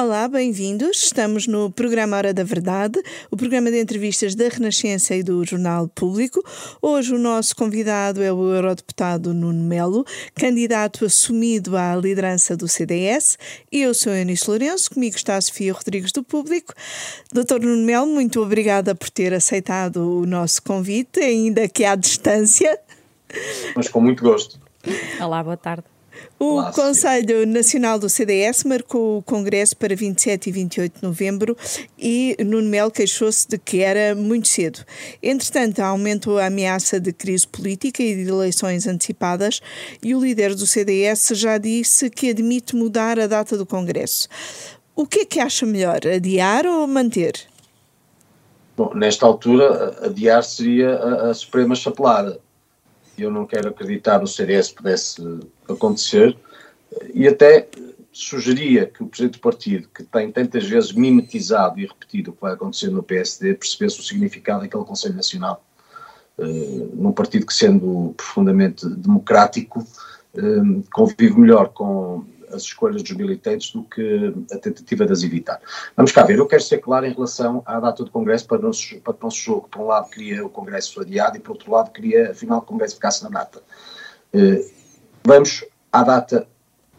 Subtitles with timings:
[0.00, 1.02] Olá, bem-vindos.
[1.02, 3.02] Estamos no programa Hora da Verdade,
[3.32, 6.40] o programa de entrevistas da Renascença e do Jornal Público.
[6.80, 10.04] Hoje o nosso convidado é o eurodeputado Nuno Melo,
[10.36, 13.36] candidato assumido à liderança do CDS.
[13.72, 16.72] Eu sou Eunice Lourenço, comigo está a Sofia Rodrigues do Público.
[17.32, 22.78] Doutor Nuno Melo, muito obrigada por ter aceitado o nosso convite, ainda que à distância.
[23.74, 24.60] Mas com muito gosto.
[25.20, 25.97] Olá, boa tarde.
[26.38, 31.56] O Olá, Conselho Nacional do CDS marcou o Congresso para 27 e 28 de novembro
[31.98, 34.84] e Nuno Melo queixou-se de que era muito cedo.
[35.20, 39.60] Entretanto, aumentou a ameaça de crise política e de eleições antecipadas
[40.02, 44.28] e o líder do CDS já disse que admite mudar a data do Congresso.
[44.94, 47.34] O que é que acha melhor, adiar ou manter?
[48.76, 52.40] Bom, nesta altura, adiar seria a, a Suprema chapelada
[53.22, 55.22] eu não quero acreditar no CDS pudesse
[55.68, 56.36] acontecer,
[57.12, 57.68] e até
[58.12, 62.42] sugeria que o Presidente do Partido, que tem tantas vezes mimetizado e repetido o que
[62.42, 65.64] vai acontecer no PSD, percebesse o significado daquele Conselho Nacional,
[66.38, 73.72] uh, num partido que, sendo profundamente democrático, uh, convive melhor com as escolhas dos militantes
[73.72, 75.60] do que a tentativa de as evitar.
[75.96, 78.70] Vamos cá ver, eu quero ser claro em relação à data do Congresso para, não,
[79.02, 79.68] para que não se jogo.
[79.68, 82.68] Por um lado queria o Congresso adiado e por outro lado queria afinal que o
[82.68, 83.62] Congresso ficasse na data.
[84.34, 84.70] Uh,
[85.24, 86.46] vamos à data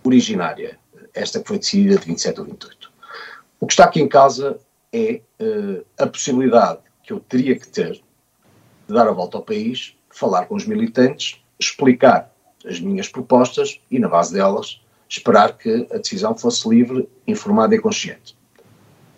[0.03, 0.77] originária,
[1.13, 2.91] esta que foi decidida de 27 ou 28.
[3.59, 4.59] O que está aqui em causa
[4.91, 8.01] é uh, a possibilidade que eu teria que ter
[8.87, 12.31] de dar a volta ao país, falar com os militantes, explicar
[12.65, 17.79] as minhas propostas e, na base delas, esperar que a decisão fosse livre, informada e
[17.79, 18.37] consciente.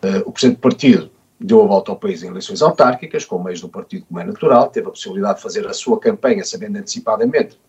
[0.02, 3.62] Uh, o Presidente do Partido deu a volta ao país em eleições autárquicas, com meios
[3.62, 7.60] do partido como é natural, teve a possibilidade de fazer a sua campanha sabendo antecipadamente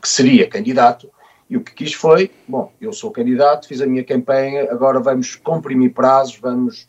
[0.00, 1.10] que seria candidato,
[1.48, 5.36] e o que quis foi, bom, eu sou candidato, fiz a minha campanha, agora vamos
[5.36, 6.88] comprimir prazos, vamos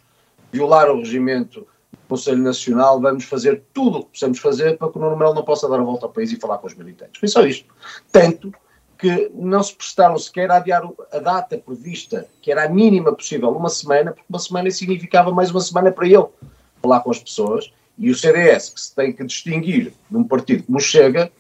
[0.52, 4.98] violar o regimento do Conselho Nacional, vamos fazer tudo o que possamos fazer para que
[4.98, 7.20] o Nuno Melo não possa dar a volta ao país e falar com os militantes.
[7.20, 7.72] Foi só isto.
[8.12, 8.52] Tanto
[8.98, 10.82] que não se prestaram sequer a adiar
[11.12, 15.52] a data prevista, que era a mínima possível, uma semana, porque uma semana significava mais
[15.52, 16.26] uma semana para ele
[16.82, 17.72] falar com as pessoas.
[17.98, 21.32] E o CDS, que se tem que distinguir de um partido como Chega,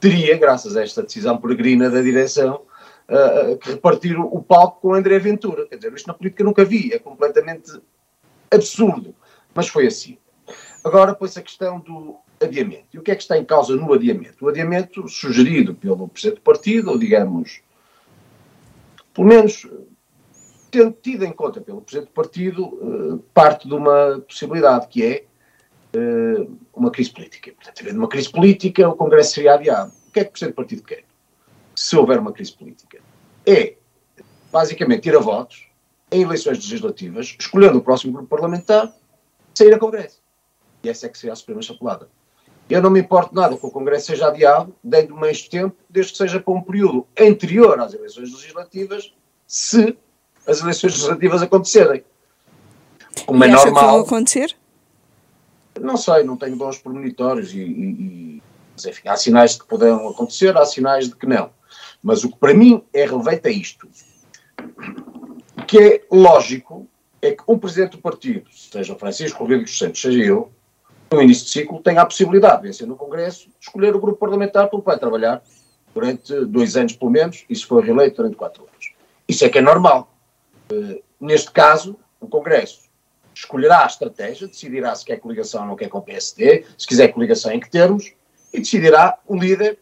[0.00, 2.62] teria, graças a esta decisão peregrina da direção,
[3.08, 5.66] uh, que repartir o palco com André Ventura.
[5.66, 7.80] Quer dizer, isto na política nunca vi, é completamente
[8.50, 9.14] absurdo,
[9.54, 10.18] mas foi assim.
[10.84, 12.86] Agora, pois, a questão do adiamento.
[12.92, 14.44] E o que é que está em causa no adiamento?
[14.44, 17.62] O adiamento sugerido pelo Presidente do Partido, ou digamos,
[19.14, 19.66] pelo menos
[20.70, 25.24] tendo tido em conta pelo Presidente do Partido, eh, parte de uma possibilidade que é
[25.94, 27.52] eh, uma crise política.
[27.52, 29.92] Portanto, havendo uma crise política, o Congresso seria adiado.
[30.08, 31.04] O que é que o Presidente do Partido quer?
[31.74, 32.98] Se houver uma crise política,
[33.46, 33.76] é
[34.52, 35.68] basicamente ir a votos
[36.10, 38.92] em eleições legislativas, escolhendo o próximo grupo parlamentar,
[39.54, 40.20] sair a Congresso.
[40.82, 42.08] E essa é que seria a Suprema Chapelada.
[42.68, 46.18] Eu não me importo nada que o Congresso seja adiado, dando mais tempo, desde que
[46.18, 49.14] seja para um período anterior às eleições legislativas,
[49.46, 49.96] se
[50.46, 52.04] as eleições legislativas acontecerem.
[53.24, 53.74] Como e é normal.
[53.74, 54.56] Que vão acontecer?
[55.80, 58.42] Não sei, não tenho bons premonitórios e, e, e
[58.76, 61.50] mas, enfim, há sinais de que poderão acontecer, há sinais de que não.
[62.02, 63.88] Mas o que para mim é relevante é isto.
[65.56, 66.86] O que é lógico
[67.22, 70.52] é que um presidente do partido, seja o Francisco Rodrigues Santos, seja eu,
[71.10, 74.68] no início de ciclo, tenha a possibilidade, de vencer no Congresso, escolher o grupo parlamentar
[74.68, 75.42] pelo que vai trabalhar
[75.94, 78.92] durante dois anos, pelo menos, e se for reeleito, durante quatro anos.
[79.28, 80.12] Isso é que é normal.
[80.70, 82.86] Uh, neste caso, o Congresso
[83.34, 87.08] escolherá a estratégia, decidirá se quer coligação ou não quer com o PSD, se quiser
[87.08, 88.12] coligação em que termos,
[88.52, 89.78] e decidirá o líder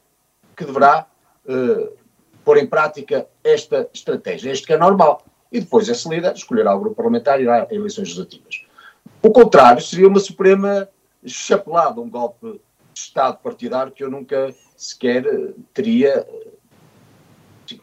[0.57, 1.07] que deverá
[1.47, 1.97] uh,
[2.45, 4.51] pôr em prática esta estratégia.
[4.51, 5.25] Este que é normal.
[5.51, 8.67] E depois esse líder escolherá o grupo parlamentar e irá a eleições legislativas.
[9.23, 10.89] O contrário seria uma Suprema
[11.27, 12.61] chapelado, um golpe de
[13.01, 16.27] Estado partidário que eu nunca sequer eh, teria
[17.67, 17.81] sim,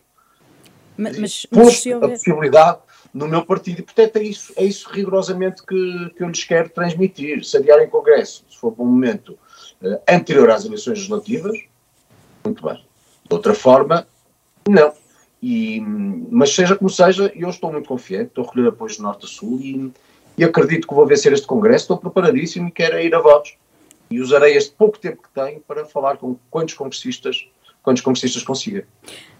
[0.98, 2.80] mas, mas, posto mas, a possibilidade
[3.14, 3.80] no meu partido.
[3.80, 7.44] E, portanto, é isso, é isso rigorosamente que, que eu lhes quero transmitir.
[7.44, 9.38] Se adiarem Congresso, se for para um momento
[9.82, 11.58] uh, anterior às eleições legislativas,
[12.44, 12.76] muito bem.
[12.76, 14.08] De outra forma,
[14.68, 14.94] não.
[15.42, 19.26] E, mas seja como seja, eu estou muito confiante, estou a recolher apoios de norte
[19.26, 19.92] a sul e
[20.42, 23.56] e acredito que vou vencer este Congresso, estou preparadíssimo e quero ir a votos.
[24.10, 27.48] E usarei este pouco tempo que tenho para falar com quantos congressistas,
[27.84, 28.84] quantos congressistas consiga.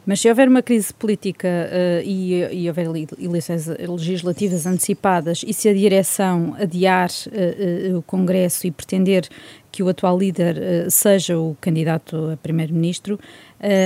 [0.06, 2.86] Mas se houver uma crise política uh, e, e, houver
[3.20, 9.28] eleições legislativas antecipadas e se a direção adiar uh, uh, o Congresso e pretender
[9.72, 13.18] que o atual líder seja o candidato a primeiro-ministro,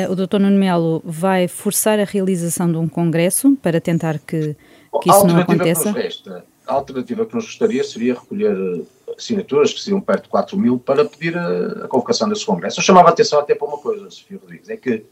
[0.10, 0.40] o Dr.
[0.40, 4.56] Nuno Melo vai forçar a realização de um Congresso para tentar que
[5.00, 5.92] que isso não aconteça?
[5.92, 8.86] Resta, a alternativa que nos gostaria seria recolher
[9.18, 12.80] assinaturas, que seriam perto de 4 mil, para pedir a, a convocação desse Congresso.
[12.80, 15.06] Eu chamava a atenção até para uma coisa, Sofia Rodrigues, é que,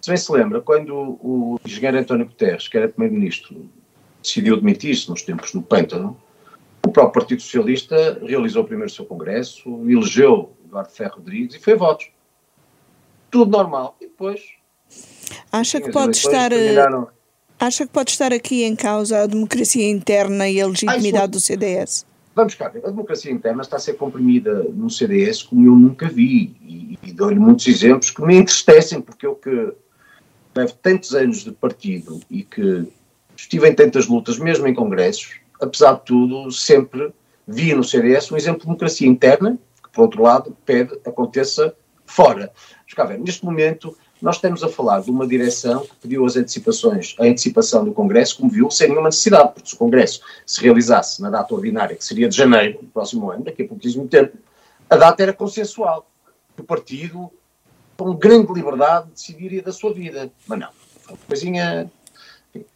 [0.00, 3.68] se bem se lembra, quando o, engenheiro António Guterres, que era primeiro-ministro,
[4.22, 6.16] decidiu demitir-se nos tempos do Pântano,
[6.86, 11.74] o próprio Partido Socialista realizou primeiro o seu Congresso, elegeu Eduardo Ferro Rodrigues e foi
[11.74, 12.08] votos.
[13.30, 13.96] Tudo normal.
[14.00, 14.40] E depois.
[15.52, 16.52] Acha que pode estar.
[16.52, 16.74] Eh,
[17.60, 21.38] acha que pode estar aqui em causa a democracia interna e a legitimidade ah, do
[21.38, 22.06] CDS?
[22.34, 26.56] Vamos cá a democracia interna está a ser comprimida no CDS como eu nunca vi.
[26.66, 29.72] E, e dou-lhe muitos exemplos que me entristecem, porque eu que
[30.56, 32.88] levo tantos anos de partido e que
[33.36, 37.12] estive em tantas lutas, mesmo em congressos, apesar de tudo, sempre
[37.46, 41.74] vi no CDS um exemplo de democracia interna, que, por outro lado, pede aconteça
[42.06, 42.52] fora.
[42.84, 47.14] Mas cá neste momento, nós estamos a falar de uma direção que pediu as antecipações,
[47.18, 51.22] a antecipação do Congresso, como viu, sem nenhuma necessidade, porque se o Congresso se realizasse
[51.22, 54.36] na data ordinária, que seria de janeiro do próximo ano, daqui a pouquíssimo tempo,
[54.88, 56.06] a data era consensual.
[56.58, 57.30] O partido,
[57.96, 60.30] com grande liberdade, decidiria da sua vida.
[60.46, 61.90] Mas não, foi uma coisinha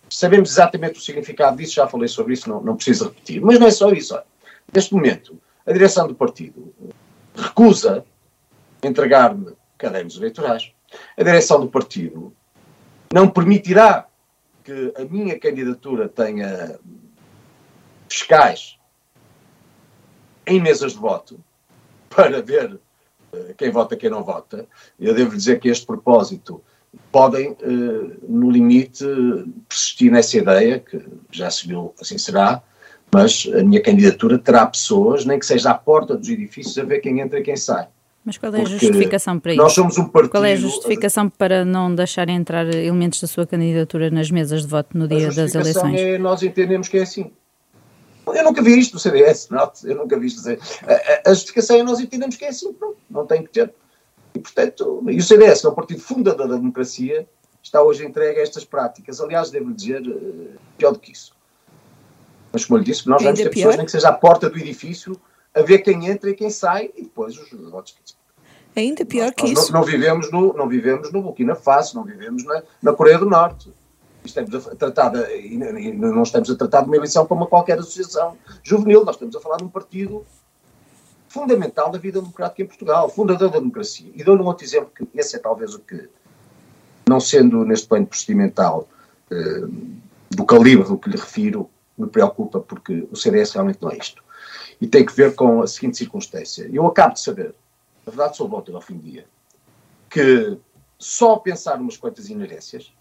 [0.09, 3.41] Sabemos exatamente o significado disso, já falei sobre isso, não, não preciso repetir.
[3.41, 4.15] Mas não é só isso.
[4.15, 4.25] Olha.
[4.73, 6.73] Neste momento, a direção do partido
[7.35, 8.05] recusa
[8.83, 10.73] entregar-me cadernos eleitorais.
[11.17, 12.33] A direção do partido
[13.13, 14.07] não permitirá
[14.65, 16.79] que a minha candidatura tenha
[18.09, 18.79] fiscais
[20.47, 21.39] em mesas de voto
[22.09, 24.67] para ver uh, quem vota quem não vota.
[24.99, 26.63] Eu devo dizer que este propósito
[27.11, 29.05] podem, uh, no limite,
[29.69, 32.63] persistir nessa ideia, que já se viu assim será,
[33.13, 37.01] mas a minha candidatura terá pessoas, nem que seja à porta dos edifícios, a ver
[37.01, 37.89] quem entra e quem sai.
[38.25, 39.63] Mas qual é a justificação para isso?
[39.63, 40.31] Nós somos um partido...
[40.31, 44.69] Qual é a justificação para não deixar entrar elementos da sua candidatura nas mesas de
[44.69, 46.01] voto no dia das eleições?
[46.01, 47.31] É, nós entendemos que é assim.
[48.27, 50.49] Eu nunca vi isto no CDS, não, eu nunca vi isto.
[50.49, 53.73] A, a justificação é nós entendemos que é assim, pronto, não tem que ter.
[54.35, 57.29] E, portanto, e o CDS, que é o partido fundador da democracia,
[57.63, 59.21] está hoje entregue a estas práticas.
[59.21, 61.35] Aliás, devo dizer, eh, pior do que isso.
[62.53, 63.55] Mas, como eu lhe disse, nós vamos ter pior?
[63.55, 65.21] pessoas, nem que seja à porta do edifício,
[65.55, 68.15] a ver quem entra e quem sai, e depois os votos que
[68.77, 69.73] Ainda pior nós, que nós isso.
[69.73, 73.27] Não, não, vivemos no, não vivemos no Burkina Faso, não vivemos na, na Coreia do
[73.27, 73.73] Norte.
[74.25, 75.57] Estamos a tratar de,
[75.95, 79.59] não estamos a tratar de uma eleição uma qualquer associação juvenil, nós estamos a falar
[79.59, 80.25] de um partido
[81.29, 84.11] fundamental da vida democrática em Portugal, fundador da democracia.
[84.15, 86.09] E dou-lhe um outro exemplo, que esse é talvez o que,
[87.09, 88.89] não sendo neste plano procedimental
[89.31, 89.67] eh,
[90.31, 91.69] do calibre do que lhe refiro,
[91.99, 94.24] me preocupa, porque o CDS realmente não é isto.
[94.81, 96.69] E tem que ver com a seguinte circunstância.
[96.73, 97.55] Eu acabo de saber,
[98.07, 99.27] na verdade sou volta ao fim do dia,
[100.11, 100.59] que
[100.99, 102.93] só pensar umas quantas inerências,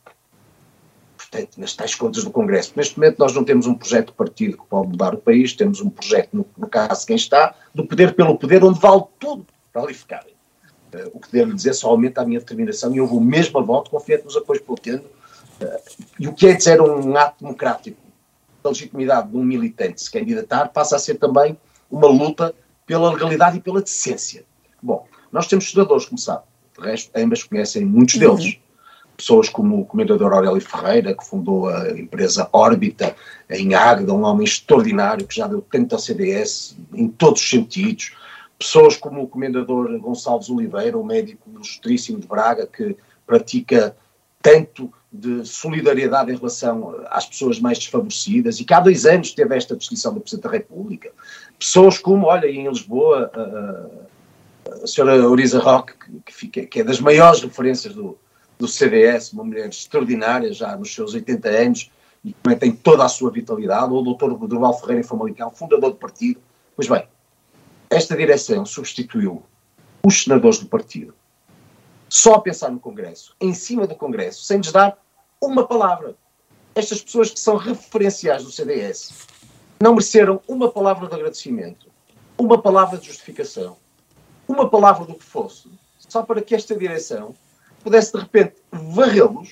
[1.17, 2.73] portanto, nas tais contas do Congresso.
[2.75, 5.81] Neste momento nós não temos um projeto de partido que pode mudar o país, temos
[5.81, 9.83] um projeto, no, no caso quem está, do poder pelo poder, onde vale tudo para
[9.83, 10.23] ali ficar.
[10.93, 13.63] Uh, o que devo dizer só aumenta a minha determinação e eu vou mesmo a
[13.63, 15.05] voto, confiante nos apoios que vou tendo.
[15.05, 18.02] Uh, e o que é dizer um ato democrático
[18.63, 21.57] da legitimidade de um militante se candidatar passa a ser também
[21.91, 22.53] uma luta
[22.85, 24.43] pela legalidade e pela decência.
[24.81, 26.43] Bom, nós temos senadores, como sabe,
[26.77, 28.45] de resto, ambas conhecem muitos deles.
[28.45, 28.63] Uhum
[29.15, 33.15] pessoas como o comendador Aurélio Ferreira, que fundou a empresa Órbita
[33.49, 38.13] em Águeda, um homem extraordinário que já deu tanto ao CDS em todos os sentidos,
[38.57, 42.95] pessoas como o comendador Gonçalves Oliveira, um médico ilustríssimo de Braga, que
[43.25, 43.95] pratica
[44.41, 49.55] tanto de solidariedade em relação às pessoas mais desfavorecidas e que há dois anos teve
[49.55, 51.11] esta distinção do Presidente da República.
[51.59, 55.93] Pessoas como, olha, em Lisboa, a, a senhora Orisa Roque,
[56.25, 58.17] que, fica, que é das maiores referências do,
[58.57, 61.91] do CDS, uma mulher extraordinária, já nos seus 80 anos,
[62.25, 65.91] e que tem toda a sua vitalidade, ou o doutor Durval Ferreira em Famalicão, fundador
[65.91, 66.39] do partido.
[66.75, 67.07] Pois bem,
[67.87, 69.43] esta direção substituiu
[70.03, 71.13] os senadores do partido,
[72.13, 74.95] só a pensar no Congresso, em cima do Congresso, sem lhes dar
[75.41, 76.13] uma palavra.
[76.75, 79.25] Estas pessoas que são referenciais do CDS
[79.81, 81.87] não mereceram uma palavra de agradecimento,
[82.37, 83.77] uma palavra de justificação,
[84.47, 85.67] uma palavra do que fosse,
[85.97, 87.33] só para que esta direção
[87.83, 89.51] pudesse de repente varrê-los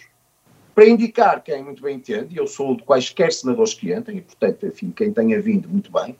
[0.76, 4.22] para indicar quem muito bem entende, e eu sou de quaisquer senadores que entrem, e
[4.22, 6.16] portanto, enfim, quem tenha vindo muito bem,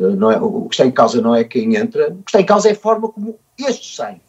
[0.00, 2.40] eh, não é, o que está em causa não é quem entra, o que está
[2.40, 4.22] em causa é a forma como estes saem.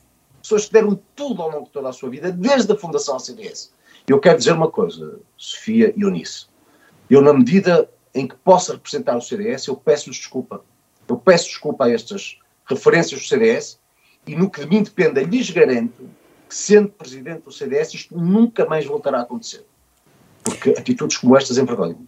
[0.46, 3.20] Pessoas que deram tudo ao longo de toda a sua vida, desde a fundação ao
[3.20, 3.74] CDS.
[4.08, 6.46] Eu quero dizer uma coisa, Sofia e Eunice.
[7.10, 10.64] Eu, na medida em que possa representar o CDS, eu peço-lhes desculpa.
[11.08, 13.80] Eu peço desculpa a estas referências do CDS
[14.28, 16.08] e no que de mim dependa, lhes garanto
[16.48, 19.66] que, sendo presidente do CDS, isto nunca mais voltará a acontecer.
[20.44, 22.08] Porque atitudes como estas envergonham.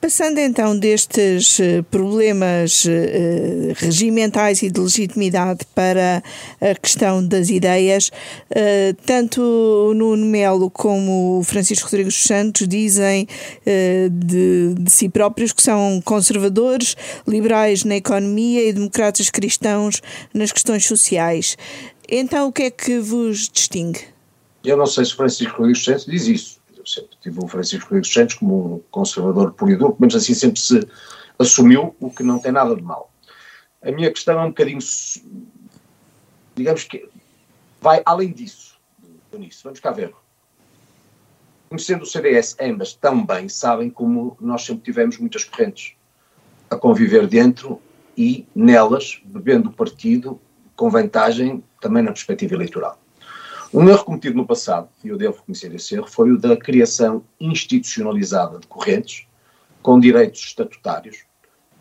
[0.00, 6.22] Passando então destes eh, problemas uh, regimentais e de legitimidade para
[6.58, 13.28] a questão das ideias, uh, tanto o Nuno Melo como o Francisco Rodrigues Santos dizem
[14.10, 16.96] de, de, si próprios que são conservadores,
[17.28, 20.00] liberais na economia e democratas cristãos
[20.32, 21.58] nas questões sociais.
[22.08, 24.00] Então, o que é que vos distingue?
[24.64, 26.59] Eu não sei se Francisco Rodrigues Santos diz isso
[26.92, 30.60] sempre tive o Francisco Rodrigues Santos como um conservador puro e duro, menos assim sempre
[30.60, 30.86] se
[31.38, 33.10] assumiu, o que não tem nada de mal.
[33.82, 34.78] A minha questão é um bocadinho,
[36.54, 37.08] digamos que
[37.80, 38.78] vai além disso,
[39.38, 39.60] nisso.
[39.64, 40.14] Vamos cá ver.
[41.68, 45.94] Conhecendo o CDS, ambas também sabem como nós sempre tivemos muitas correntes
[46.68, 47.80] a conviver dentro
[48.16, 50.40] e nelas, bebendo o partido
[50.76, 52.98] com vantagem também na perspectiva eleitoral.
[53.72, 57.24] Um erro cometido no passado, e eu devo reconhecer esse erro, foi o da criação
[57.38, 59.26] institucionalizada de correntes
[59.80, 61.24] com direitos estatutários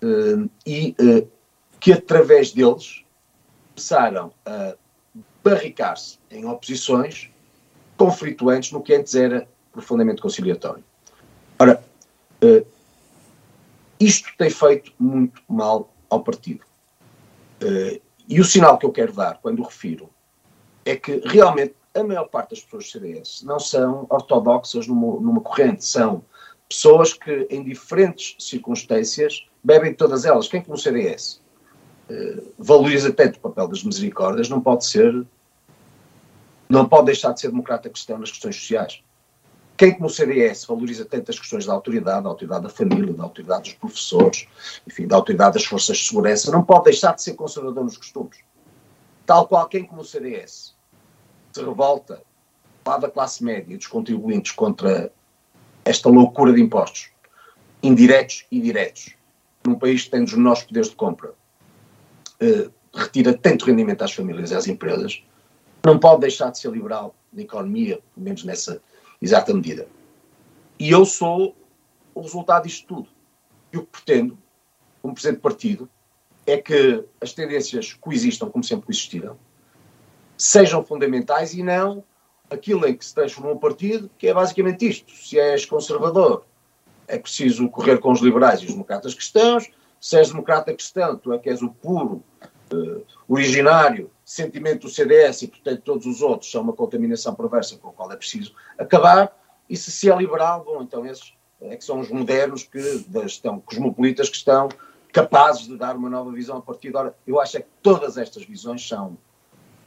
[0.01, 1.25] eh, e eh,
[1.79, 3.03] que, através deles,
[3.73, 4.75] começaram a
[5.43, 7.31] barricar-se em oposições
[7.97, 10.83] conflituantes no que antes era profundamente conciliatório.
[11.57, 11.83] Ora,
[12.41, 12.65] eh,
[13.99, 16.63] isto tem feito muito mal ao partido.
[18.29, 20.09] E o sinal que eu quero dar, quando o refiro,
[20.85, 25.85] é que realmente a maior parte das pessoas CDS não são ortodoxas numa, numa corrente,
[25.85, 26.23] são
[26.67, 30.47] pessoas que em diferentes circunstâncias bebem todas elas.
[30.47, 31.41] Quem como CDS
[32.09, 35.25] eh, valoriza tanto o papel das misericórdias não pode ser,
[36.69, 39.01] não pode deixar de ser democrata cristão nas questões sociais.
[39.75, 43.23] Quem como o CDS valoriza tanto as questões da autoridade, da autoridade da família, da
[43.23, 44.47] autoridade dos professores,
[44.85, 48.39] enfim, da autoridade das forças de segurança, não pode deixar de ser conservador nos costumes.
[49.25, 50.75] Tal qual quem como o CDS
[51.59, 52.21] se revolta
[52.85, 55.11] lá da classe média dos contribuintes contra
[55.85, 57.09] esta loucura de impostos,
[57.83, 59.15] indiretos e diretos,
[59.65, 61.33] num país que tem os menores poderes de compra,
[62.39, 65.23] eh, retira tanto rendimento às famílias e às empresas,
[65.85, 68.81] não pode deixar de ser liberal na economia, pelo menos nessa
[69.21, 69.87] exata medida.
[70.79, 71.55] E eu sou
[72.15, 73.09] o resultado disto tudo.
[73.71, 74.37] E o que pretendo,
[75.01, 75.89] como presidente do partido,
[76.47, 79.37] é que as tendências coexistam como sempre coexistiram,
[80.39, 82.03] sejam fundamentais e não
[82.49, 85.11] aquilo em que se transformou um partido, que é basicamente isto.
[85.11, 86.45] Se és conservador,
[87.07, 89.69] é preciso correr com os liberais e os democratas cristãos.
[90.01, 92.23] Se és democrata cristão, tu é que és o puro,
[92.73, 97.89] uh, originário sentimento do CDS e, portanto, todos os outros são uma contaminação perversa com
[97.89, 99.35] a qual é preciso acabar.
[99.69, 102.79] E se se é liberal, bom, então esses é que são os modernos que
[103.25, 104.69] estão cosmopolitas que estão
[105.11, 107.15] capazes de dar uma nova visão a partir de agora.
[107.27, 109.17] Eu acho é que todas estas visões são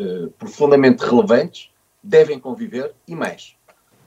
[0.02, 1.70] eh, profundamente relevantes,
[2.02, 3.54] devem conviver e mais.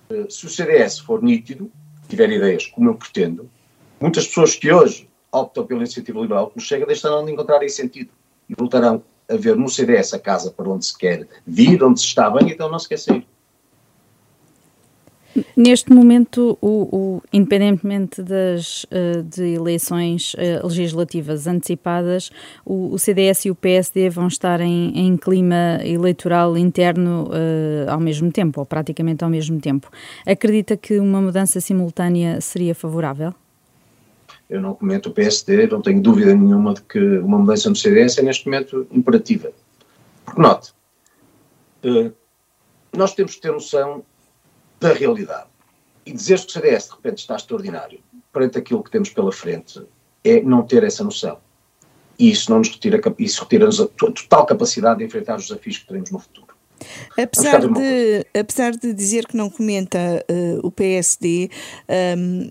[0.09, 1.71] Uh, se o CDS for nítido,
[2.09, 3.49] tiver ideias como eu pretendo,
[3.99, 8.09] muitas pessoas que hoje optam pela iniciativa liberal, como chega, deixarão de encontrar esse sentido
[8.49, 12.07] e voltarão a ver no CDS a casa para onde se quer vir, onde se
[12.07, 13.25] está bem, então não se quer sair.
[15.55, 22.31] Neste momento, o, o, independentemente das uh, de eleições uh, legislativas antecipadas,
[22.65, 27.99] o, o, CDS e o PSD vão estar em, em clima eleitoral interno uh, ao
[27.99, 29.91] mesmo tempo, ou praticamente ao mesmo tempo.
[30.25, 33.33] Acredita que uma mudança simultânea seria favorável?
[34.49, 38.17] Eu não comento o PSD, não tenho dúvida nenhuma de que uma mudança no CDS
[38.19, 39.51] é neste momento imperativa.
[40.23, 40.73] Porque note,
[42.95, 44.03] nós temos que ter noção
[44.85, 45.47] da realidade.
[46.05, 47.99] E dizer que o CDS de repente está extraordinário
[48.31, 49.81] perante aquilo que temos pela frente
[50.23, 51.37] é não ter essa noção.
[52.17, 55.87] E isso não nos retira, isso retira-nos a total capacidade de enfrentar os desafios que
[55.87, 56.55] teremos no futuro.
[57.17, 61.49] Apesar de, apesar de dizer que não comenta uh, o PSD,
[62.17, 62.49] um, eh,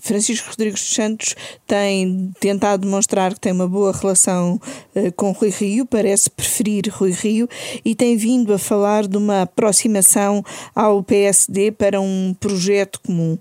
[0.00, 1.34] Francisco Rodrigues dos Santos
[1.66, 4.60] tem tentado demonstrar que tem uma boa relação
[4.94, 7.48] uh, com Rui Rio, parece preferir Rui Rio
[7.84, 10.44] e tem vindo a falar de uma aproximação
[10.74, 13.38] ao PSD para um projeto comum.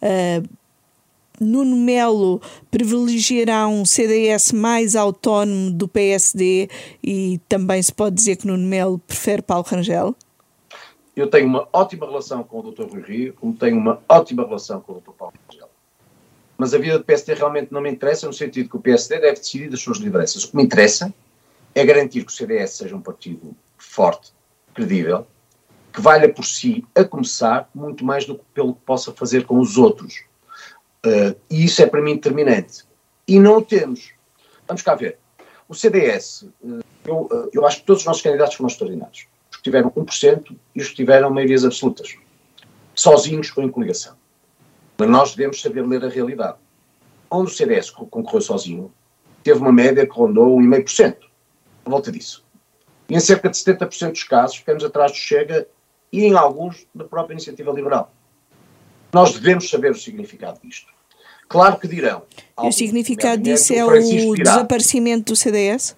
[0.00, 0.48] Uh,
[1.38, 2.40] Nuno Melo
[2.70, 6.70] privilegiará um CDS mais autónomo do PSD
[7.04, 10.14] e também se pode dizer que Nuno Melo prefere Paulo Rangel?
[11.14, 12.84] Eu tenho uma ótima relação com o Dr.
[12.84, 15.10] Rui Rio, como tenho uma ótima relação com o Dr.
[15.12, 15.65] Paulo Rangel
[16.58, 19.34] mas a vida do PSD realmente não me interessa, no sentido que o PSD deve
[19.34, 20.44] decidir das suas lideranças.
[20.44, 21.12] O que me interessa
[21.74, 24.32] é garantir que o CDS seja um partido forte,
[24.74, 25.26] credível,
[25.92, 29.58] que valha por si, a começar, muito mais do que pelo que possa fazer com
[29.58, 30.24] os outros.
[31.04, 32.84] Uh, e isso é para mim determinante.
[33.28, 34.12] E não o temos.
[34.66, 35.18] Vamos cá ver.
[35.68, 39.26] O CDS, uh, eu, uh, eu acho que todos os nossos candidatos foram extraordinários.
[39.50, 42.16] Os que tiveram 1% e os que tiveram maiorias absolutas.
[42.94, 44.16] Sozinhos ou em coligação.
[44.98, 46.58] Mas nós devemos saber ler a realidade.
[47.30, 48.92] onde o CDS concorreu sozinho,
[49.42, 51.16] teve uma média que rondou 1,5%,
[51.84, 52.44] por volta disso.
[53.08, 55.66] E em cerca de 70% dos casos ficamos atrás do Chega
[56.12, 58.12] e em alguns da própria iniciativa liberal.
[59.12, 60.92] Nós devemos saber o significado disto.
[61.48, 62.22] Claro que dirão.
[62.62, 65.96] E o significado disso é o desaparecimento do CDS?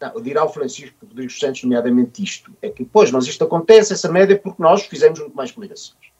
[0.00, 2.52] Não, dirá o Francisco Rodrigues Santos, nomeadamente isto.
[2.60, 6.11] É que, pois, mas isto acontece, essa média, porque nós fizemos muito mais coligações.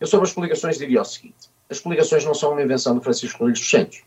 [0.00, 3.38] Eu sobre as coligações diria o seguinte: as coligações não são uma invenção do Francisco
[3.38, 3.98] Rodrigues Santos.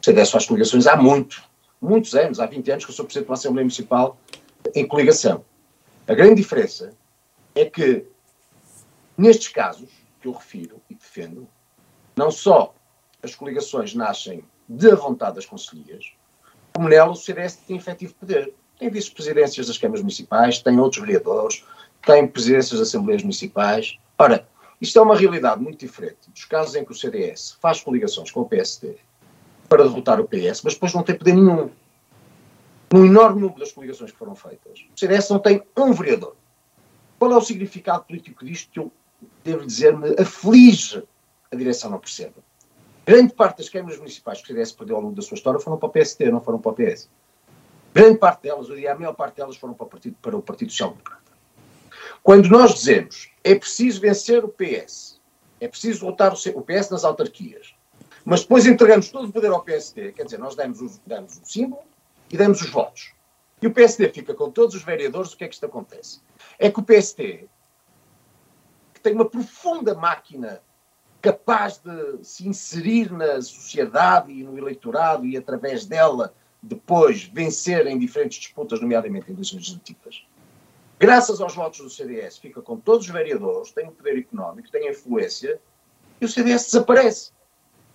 [0.00, 1.42] O CDS faz coligações há muito,
[1.80, 4.18] muitos anos, há 20 anos que eu sou Presidente da Assembleia Municipal
[4.74, 5.44] em coligação.
[6.08, 6.92] A grande diferença
[7.54, 8.06] é que,
[9.16, 11.46] nestes casos que eu refiro e defendo,
[12.16, 12.74] não só
[13.22, 16.12] as coligações nascem da vontade das conselheiras,
[16.72, 18.54] como nela o CDS tem efetivo poder.
[18.78, 21.62] Tem vice-presidências das câmaras municipais, tem outros vereadores,
[22.02, 23.98] tem presidências das assembleias municipais.
[24.18, 24.48] Ora,
[24.80, 28.40] isto é uma realidade muito diferente dos casos em que o CDS faz coligações com
[28.40, 28.96] o PSD
[29.68, 31.70] para derrotar o PS, mas depois não tem poder nenhum.
[32.92, 36.34] No enorme número das coligações que foram feitas, o CDS não tem um vereador.
[37.18, 38.90] Qual é o significado político disto que eu
[39.44, 41.04] devo dizer-me aflige
[41.52, 42.34] a direção não percebe?
[43.06, 45.76] Grande parte das câmaras municipais que o CDS perdeu ao longo da sua história foram
[45.76, 47.08] para o PST, não foram para o PS.
[47.92, 50.70] Grande parte delas, diria a maior parte delas, foram para o Partido, para o Partido
[50.70, 51.19] Social Democrata.
[52.22, 55.20] Quando nós dizemos é preciso vencer o PS,
[55.60, 57.74] é preciso votar o PS nas autarquias,
[58.24, 61.44] mas depois entregamos todo o poder ao PSD, quer dizer, nós damos o, damos o
[61.44, 61.82] símbolo
[62.30, 63.12] e damos os votos.
[63.62, 66.20] E o PSD fica com todos os vereadores, o que é que isto acontece?
[66.58, 67.46] É que o PSD,
[68.94, 70.62] que tem uma profunda máquina
[71.20, 77.98] capaz de se inserir na sociedade e no eleitorado e através dela depois vencer em
[77.98, 80.24] diferentes disputas, nomeadamente em legislativas.
[81.00, 84.86] Graças aos votos do CDS, fica com todos os vereadores, tem o poder económico, tem
[84.86, 85.58] a influência,
[86.20, 87.30] e o CDS desaparece.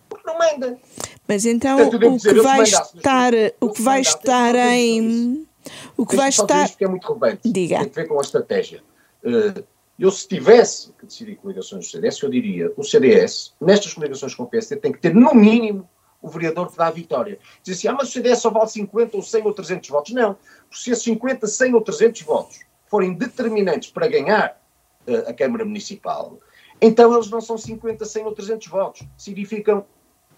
[0.09, 0.79] Porque não manda.
[1.27, 5.47] Mas então Portanto, o, dizer, que vai estar, o que vai estar em.
[5.95, 6.65] O que vai estar.
[6.65, 7.47] Isto que é muito relevante.
[7.47, 7.77] Diga.
[7.77, 8.83] Tem a ver com a estratégia.
[9.23, 9.63] Uh,
[9.99, 14.43] eu, se tivesse que decidir coligações do CDS, eu diria: o CDS, nestas coligações com
[14.43, 15.87] o PSD, tem que ter, no mínimo,
[16.23, 17.37] o vereador que dá a vitória.
[17.61, 20.11] Diz assim: ah, mas o CDS só vale 50 ou 100 ou 300 votos.
[20.11, 20.35] Não.
[20.71, 24.57] Se esses 50, 100 ou 300 votos forem determinantes para ganhar
[25.05, 26.39] uh, a Câmara Municipal,
[26.81, 29.07] então eles não são 50, 100 ou 300 votos.
[29.17, 29.85] Significam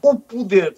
[0.01, 0.75] o poder.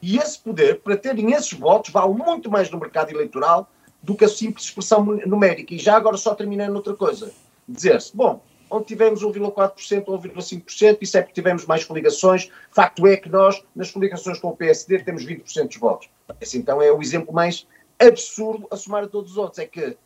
[0.00, 3.68] E esse poder, para terem esses votos, vale muito mais no mercado eleitoral
[4.00, 5.74] do que a simples expressão numérica.
[5.74, 7.32] E já agora só terminando outra coisa
[7.68, 12.48] dizer-se, bom, onde tivemos 1,4% ou 1,5%, isso é porque tivemos mais coligações.
[12.70, 16.08] Facto é que nós, nas coligações com o PSD, temos 20% dos votos.
[16.40, 17.66] Esse então é o exemplo mais
[17.98, 19.58] absurdo a somar a todos os outros.
[19.58, 19.96] É que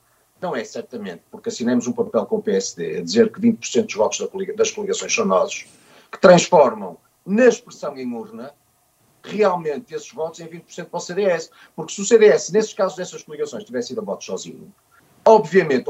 [0.42, 3.94] não é certamente porque assinamos um papel com o PSD a dizer que 20% dos
[3.94, 5.66] votos das coligações são nossos,
[6.10, 8.52] que transformam na expressão em urna
[9.22, 11.50] realmente esses votos em 20% para o CDS.
[11.76, 14.72] Porque se o CDS, nesses casos dessas coligações, tivesse ido a votos sozinho,
[15.24, 15.88] obviamente,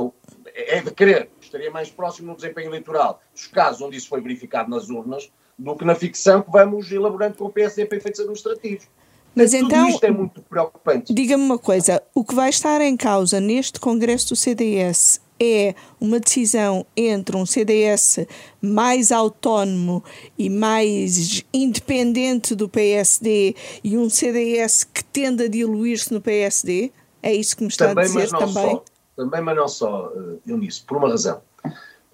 [0.54, 4.70] é de querer, estaria mais próximo no desempenho eleitoral dos casos onde isso foi verificado
[4.70, 8.86] nas urnas do que na ficção que vamos elaborando com o PSD para efeitos administrativos.
[9.34, 11.12] Mas Tudo então, isto é muito preocupante.
[11.12, 16.20] Diga-me uma coisa: o que vai estar em causa neste Congresso do CDS é uma
[16.20, 18.20] decisão entre um CDS
[18.60, 20.04] mais autónomo
[20.38, 26.92] e mais independente do PSD e um CDS que tende a diluir-se no PSD?
[27.22, 28.52] É isso que me está também, a dizer também?
[28.52, 28.84] Só
[29.16, 31.40] também, mas não só, uh, Eunice, por uma razão.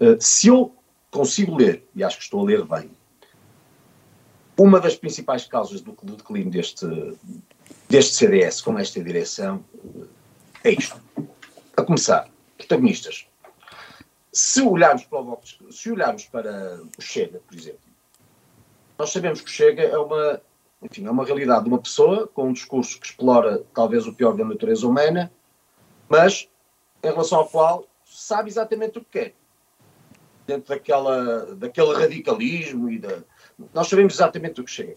[0.01, 0.73] Uh, se eu
[1.11, 2.91] consigo ler, e acho que estou a ler bem,
[4.59, 6.87] uma das principais causas do, declínio deste,
[7.89, 9.65] deste CDS com esta direção
[10.65, 11.01] é isto.
[11.77, 13.27] A começar, protagonistas.
[14.33, 15.39] Se olharmos para o
[15.71, 17.81] se olharmos para o Chega, por exemplo,
[18.99, 20.43] nós sabemos que o Chega é uma,
[20.83, 24.37] enfim, é uma realidade de uma pessoa com um discurso que explora talvez o pior
[24.37, 25.33] da natureza humana,
[26.09, 26.49] mas
[27.03, 29.35] em relação ao qual sabe exatamente o que quer.
[30.47, 33.23] Dentro daquela, daquele radicalismo e da.
[33.75, 34.97] Nós sabemos exatamente o que chega.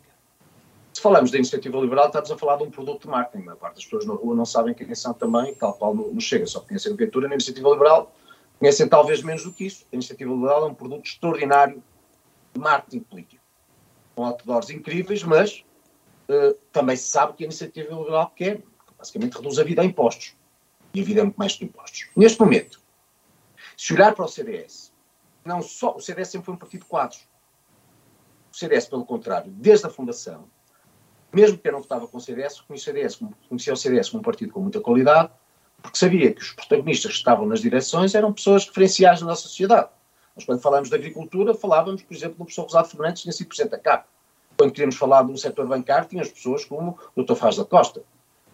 [0.94, 3.48] Se falamos da iniciativa liberal, estamos a falar de um produto de marketing.
[3.48, 6.22] A parte das pessoas na rua não sabem quem são também, tal qual no, no
[6.22, 8.14] Chega, só conhecem o Ventura na iniciativa liberal,
[8.60, 9.86] conhecem talvez menos do que isso.
[9.92, 11.82] A iniciativa liberal é um produto extraordinário
[12.54, 13.44] de marketing político,
[14.14, 15.64] com outdoors incríveis, mas
[16.30, 18.62] uh, também se sabe que a iniciativa liberal quer,
[18.98, 20.36] basicamente reduz a vida a impostos
[20.94, 22.10] e a vida é muito mais que impostos.
[22.16, 22.82] Neste momento,
[23.78, 24.92] se olhar para o CDS,
[25.44, 27.28] não só, o CDS sempre foi um partido de quadros.
[28.52, 30.46] O CDS, pelo contrário, desde a fundação,
[31.32, 34.20] mesmo que eu não votava com o CDS, conhecia o CDS, conhecia o CDS como
[34.20, 35.32] um partido com muita qualidade,
[35.82, 39.90] porque sabia que os protagonistas que estavam nas direções eram pessoas referenciais na nossa sociedade.
[40.36, 43.48] Nós, quando falamos de agricultura, falávamos, por exemplo, do professor Rosado Fernandes, que tinha sido
[43.48, 44.06] presidente da CAP.
[44.58, 47.36] Quando queríamos falar do setor bancário, tínhamos pessoas como o Dr.
[47.36, 48.04] Faz da Costa.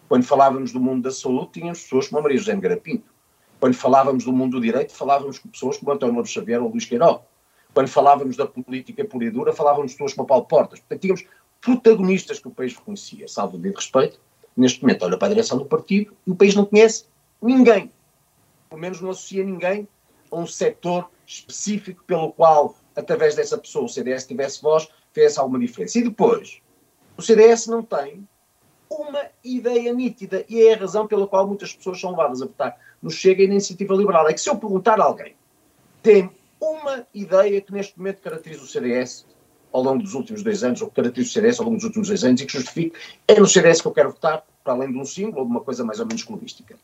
[0.08, 3.12] Quando falávamos do mundo da saúde, tínhamos pessoas como a Maria José Nogueira Pinto.
[3.60, 6.84] Quando falávamos do mundo do direito, falávamos com pessoas como António Lourdes Xavier ou Luís
[6.84, 7.20] Queiroz.
[7.78, 10.80] Quando falávamos da política pura e dura, falávamos de pessoas como Paulo Portas.
[10.80, 11.24] Portanto, tínhamos
[11.60, 14.18] protagonistas que o país reconhecia, salvo de respeito.
[14.56, 17.04] Neste momento, olha para a direção do partido e o país não conhece
[17.40, 17.92] ninguém.
[18.68, 19.86] Pelo menos não associa ninguém
[20.28, 25.60] a um setor específico pelo qual, através dessa pessoa, o CDS tivesse voz, fizesse alguma
[25.60, 26.00] diferença.
[26.00, 26.60] E depois,
[27.16, 28.26] o CDS não tem
[28.90, 32.76] uma ideia nítida e é a razão pela qual muitas pessoas são levadas a votar
[33.00, 34.28] no Chega e na Iniciativa Liberal.
[34.28, 35.36] É que se eu perguntar a alguém,
[36.02, 36.28] tem
[36.60, 39.26] uma ideia que neste momento caracteriza o CDS
[39.72, 42.08] ao longo dos últimos dois anos, ou que caracteriza o CDS ao longo dos últimos
[42.08, 44.98] dois anos e que justifique, é no CDS que eu quero votar, para além de
[44.98, 46.76] um símbolo ou de uma coisa mais ou menos clubística.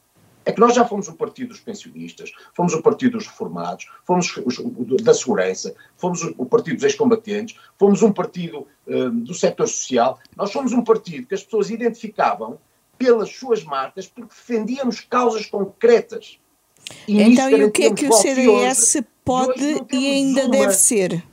[0.44, 4.36] É que nós já fomos o partido dos pensionistas, fomos o partido dos reformados, fomos
[4.44, 9.32] os, o, da segurança, fomos o, o partido dos ex-combatentes, fomos um partido uh, do
[9.32, 10.18] setor social.
[10.36, 12.58] Nós fomos um partido que as pessoas identificavam
[12.98, 16.38] pelas suas marcas porque defendíamos causas concretas.
[17.08, 20.72] E então, e o que é que o CDS pode e, e ainda uma, deve
[20.74, 21.24] ser?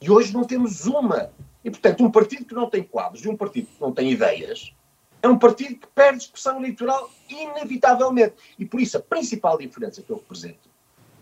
[0.00, 1.30] E hoje não temos uma.
[1.64, 4.74] E, portanto, um partido que não tem quadros e um partido que não tem ideias
[5.22, 8.34] é um partido que perde expressão eleitoral inevitavelmente.
[8.58, 10.68] E por isso a principal diferença que eu represento,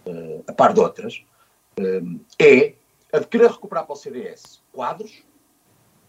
[0.06, 1.22] uh, a par de outras,
[1.78, 2.74] uh, é
[3.12, 5.22] a de querer recuperar para o CDS quadros,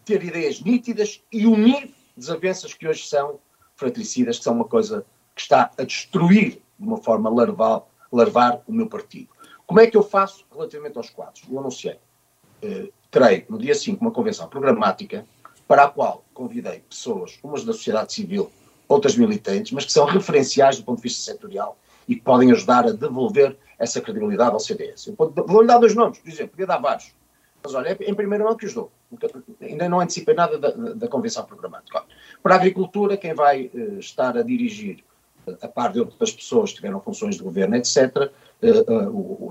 [0.04, 3.38] ter ideias nítidas e unir desavenças que hoje são
[3.76, 8.72] fratricidas, que são uma coisa que está a destruir de uma forma larval, larvar o
[8.72, 9.28] meu partido.
[9.66, 11.42] Como é que eu faço relativamente aos quadros?
[11.50, 11.98] Eu anunciei.
[12.62, 15.26] Uh, terei no dia 5 uma convenção programática
[15.66, 18.50] para a qual convidei pessoas, umas da sociedade civil,
[18.88, 22.86] outras militantes, mas que são referenciais do ponto de vista setorial e que podem ajudar
[22.86, 25.12] a devolver essa credibilidade ao CDS.
[25.16, 27.12] Vou-lhe dar dois nomes, por exemplo, podia dar vários.
[27.62, 28.90] Mas olha, em primeiro lugar que os dou.
[29.60, 32.02] Ainda não antecipei nada da, da convenção programática.
[32.42, 35.04] Para a agricultura, quem vai uh, estar a dirigir,
[35.46, 38.30] uh, a par de outras pessoas que tiveram funções de governo, etc.,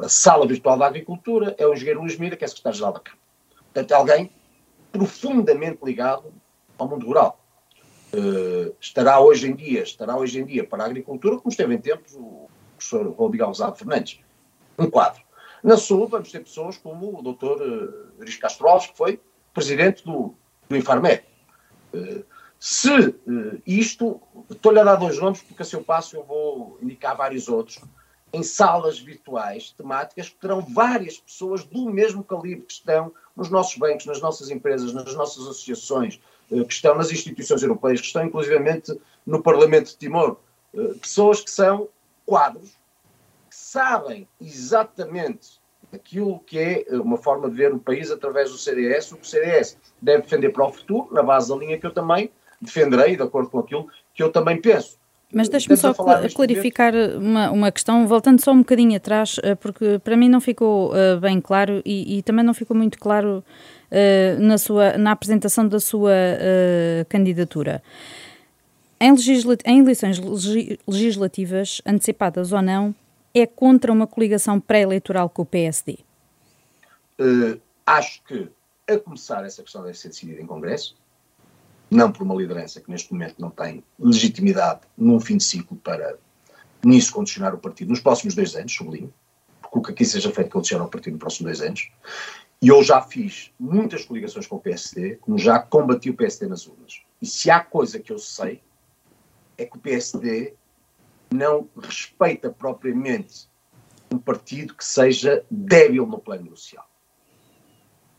[0.04, 3.22] a sala virtual da agricultura é o engenheiro Luís Mira, que é secretário-geral da Câmara.
[3.66, 4.32] Portanto, alguém
[4.92, 6.34] profundamente ligado
[6.78, 7.40] ao mundo rural.
[8.14, 11.78] Uh, estará hoje em dia, estará hoje em dia para a agricultura, como esteve em
[11.78, 14.20] tempos o professor Rodrigo Alzado Fernandes.
[14.78, 15.22] Um quadro.
[15.64, 19.22] Na Sul vamos ter pessoas como o doutor uh, Castro Alves, que foi
[19.54, 20.34] presidente do,
[20.68, 21.24] do Infarmed.
[21.94, 22.24] Uh,
[22.60, 27.16] se uh, isto, estou-lhe a dar dois nomes, porque a seu passo eu vou indicar
[27.16, 27.80] vários outros,
[28.34, 33.78] em salas virtuais temáticas que terão várias pessoas do mesmo calibre que estão nos nossos
[33.78, 36.20] bancos, nas nossas empresas, nas nossas associações,
[36.52, 40.38] eh, que estão nas instituições europeias, que estão inclusivamente no Parlamento de Timor.
[40.74, 41.90] Eh, pessoas que são
[42.26, 42.70] quadros,
[43.50, 45.60] que sabem exatamente
[45.92, 49.24] aquilo que é eh, uma forma de ver o país através do CDS, o que
[49.24, 53.16] o CDS deve defender para o futuro, na base da linha que eu também defenderei,
[53.16, 55.01] de acordo com aquilo que eu também penso.
[55.34, 60.18] Mas deixe-me só clarificar uma, uma questão, voltando só um bocadinho atrás, eh, porque para
[60.18, 63.44] mim não ficou uh, bem claro e, e, também não ficou muito claro
[63.92, 67.82] uh, na, sua, na apresentação da sua uh, candidatura.
[69.00, 69.16] Em,
[69.66, 70.20] em eleições
[70.88, 72.94] legislativas, antecipadas ou não,
[73.34, 76.00] é contra uma coligação pré-eleitoral com o PSD?
[77.86, 78.50] acho que,
[78.88, 80.96] a começar, essa questão deve ser decidida em Congresso
[81.92, 86.18] não por uma liderança que neste momento não tem legitimidade num fim de ciclo para
[86.84, 89.14] nisso condicionar o partido nos próximos dois anos, sublinho,
[89.62, 91.92] porque o que aqui seja feito condiciona o partido nos próximos dois anos.
[92.62, 96.66] E eu já fiz muitas coligações com o PSD, como já combati o PSD nas
[96.66, 97.02] urnas.
[97.22, 98.62] E se há coisa que eu sei,
[99.58, 100.54] é que o PSD
[101.30, 103.50] não respeita propriamente
[104.14, 106.88] um partido que seja débil no plano social.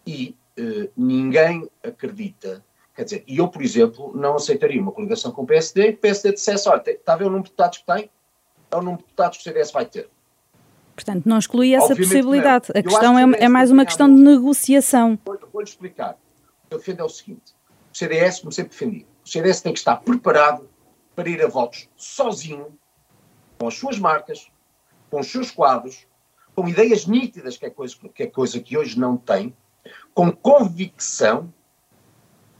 [0.06, 5.42] E eh, ninguém acredita Quer dizer, e eu, por exemplo, não aceitaria uma coligação com
[5.42, 7.78] o PSD e que o PSD dissesse, olha, está a ver o número de deputados
[7.78, 8.10] que tem?
[8.70, 10.10] É o número de deputados que o CDS vai ter.
[10.94, 12.66] Portanto, não exclui essa Obviamente possibilidade.
[12.74, 12.80] Não.
[12.80, 15.18] A questão é, é, mais uma questão de negociação.
[15.24, 16.18] Vou-lhe vou explicar.
[16.64, 17.54] O que eu defendo é o seguinte.
[17.92, 20.68] O CDS, como sempre defendi, o CDS tem que estar preparado
[21.14, 22.78] para ir a votos sozinho,
[23.58, 24.50] com as suas marcas,
[25.10, 26.06] com os seus quadros,
[26.54, 29.54] com ideias nítidas, que é coisa que, é coisa que hoje não tem,
[30.14, 31.52] com convicção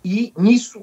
[0.05, 0.83] e nisso,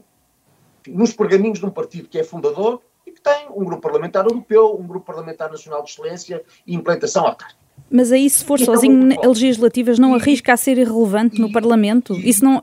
[0.87, 4.77] nos pergaminhos de um partido que é fundador e que tem um grupo parlamentar europeu,
[4.79, 7.59] um grupo parlamentar nacional de excelência e implantação autárquica.
[7.89, 11.41] Mas aí, se for e sozinho, então, legislativas, não e, arrisca a ser irrelevante e,
[11.41, 12.13] no Parlamento?
[12.13, 12.61] E, Isso não.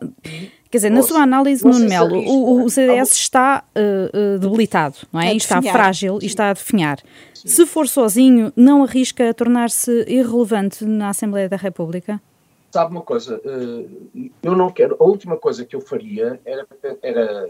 [0.70, 5.20] Quer dizer, na sua análise, Nuno Melo, o, o, CDS está uh, uh, debilitado, não
[5.20, 5.32] é?
[5.32, 6.98] E está frágil e está a definhar.
[7.32, 12.20] Se for sozinho, não arrisca a tornar-se irrelevante na Assembleia da República?
[12.70, 16.66] Sabe uma coisa, uh, eu não quero, a última coisa que eu faria era,
[17.02, 17.46] era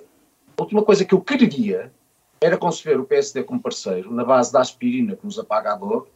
[0.57, 1.93] a última coisa que eu queria
[2.41, 6.09] era conceber o PSD como parceiro na base da aspirina que nos apaga a dor,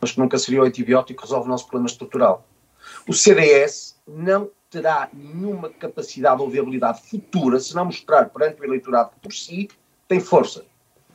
[0.00, 2.46] mas que nunca seria o antibiótico que resolve o nosso problema estrutural.
[3.08, 9.10] O CDS não terá nenhuma capacidade ou viabilidade futura se não mostrar perante o eleitorado
[9.10, 9.68] que por si
[10.08, 10.64] tem força.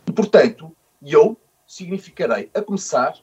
[0.06, 3.16] E, portanto, eu significarei, a começar,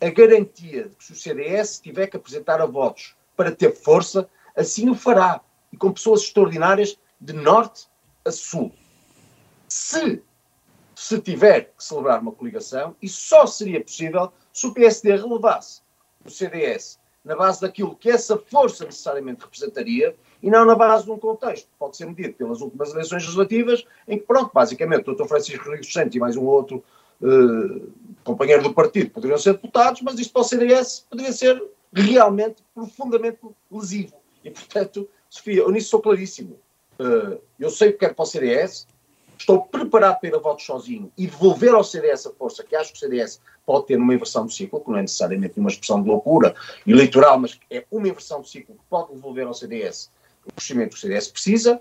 [0.00, 4.28] a garantia de que se o CDS tiver que apresentar a votos para ter força,
[4.56, 5.40] assim o fará,
[5.72, 7.88] e com pessoas extraordinárias de norte
[8.24, 8.72] a sul.
[9.68, 10.22] Se,
[10.94, 15.82] se tiver que celebrar uma coligação, isso só seria possível se o PSD relevasse
[16.24, 21.10] o CDS na base daquilo que essa força necessariamente representaria e não na base de
[21.10, 21.68] um contexto.
[21.78, 25.24] Pode ser medido pelas últimas eleições legislativas, em que, pronto, basicamente, o Dr.
[25.24, 26.84] Francisco Rodrigues Santos e mais um outro
[27.22, 27.92] uh,
[28.22, 31.62] companheiro do partido poderiam ser deputados, mas isto para o CDS poderia ser
[32.02, 33.38] realmente profundamente
[33.70, 34.14] lesivo.
[34.42, 36.58] E, portanto, Sofia, eu nisso sou claríssimo.
[36.98, 38.86] Uh, eu sei o que quero para o CDS,
[39.38, 42.92] estou preparado para ir a votos sozinho e devolver ao CDS a força que acho
[42.92, 46.02] que o CDS pode ter numa inversão do ciclo, que não é necessariamente uma expressão
[46.02, 46.54] de loucura
[46.86, 50.10] eleitoral, mas é uma inversão do ciclo que pode devolver ao CDS
[50.46, 51.80] o crescimento que o CDS precisa,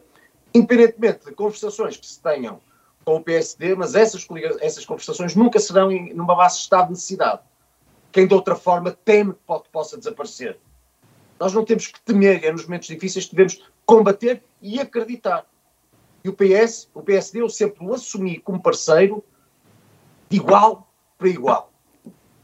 [0.53, 2.59] independentemente de conversações que se tenham
[3.03, 4.25] com o PSD, mas essas,
[4.61, 7.41] essas conversações nunca serão em, numa base de estado de necessidade.
[8.13, 10.59] Quem de outra forma teme que pode, possa desaparecer.
[11.39, 15.45] Nós não temos que temer, é nos momentos difíceis que devemos combater e acreditar.
[16.23, 19.23] E o PS, o PSD, eu sempre o assumi como parceiro
[20.29, 21.73] de igual para igual.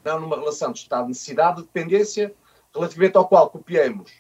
[0.04, 2.34] Não numa relação de estado de necessidade, de dependência,
[2.74, 4.12] relativamente ao qual copiamos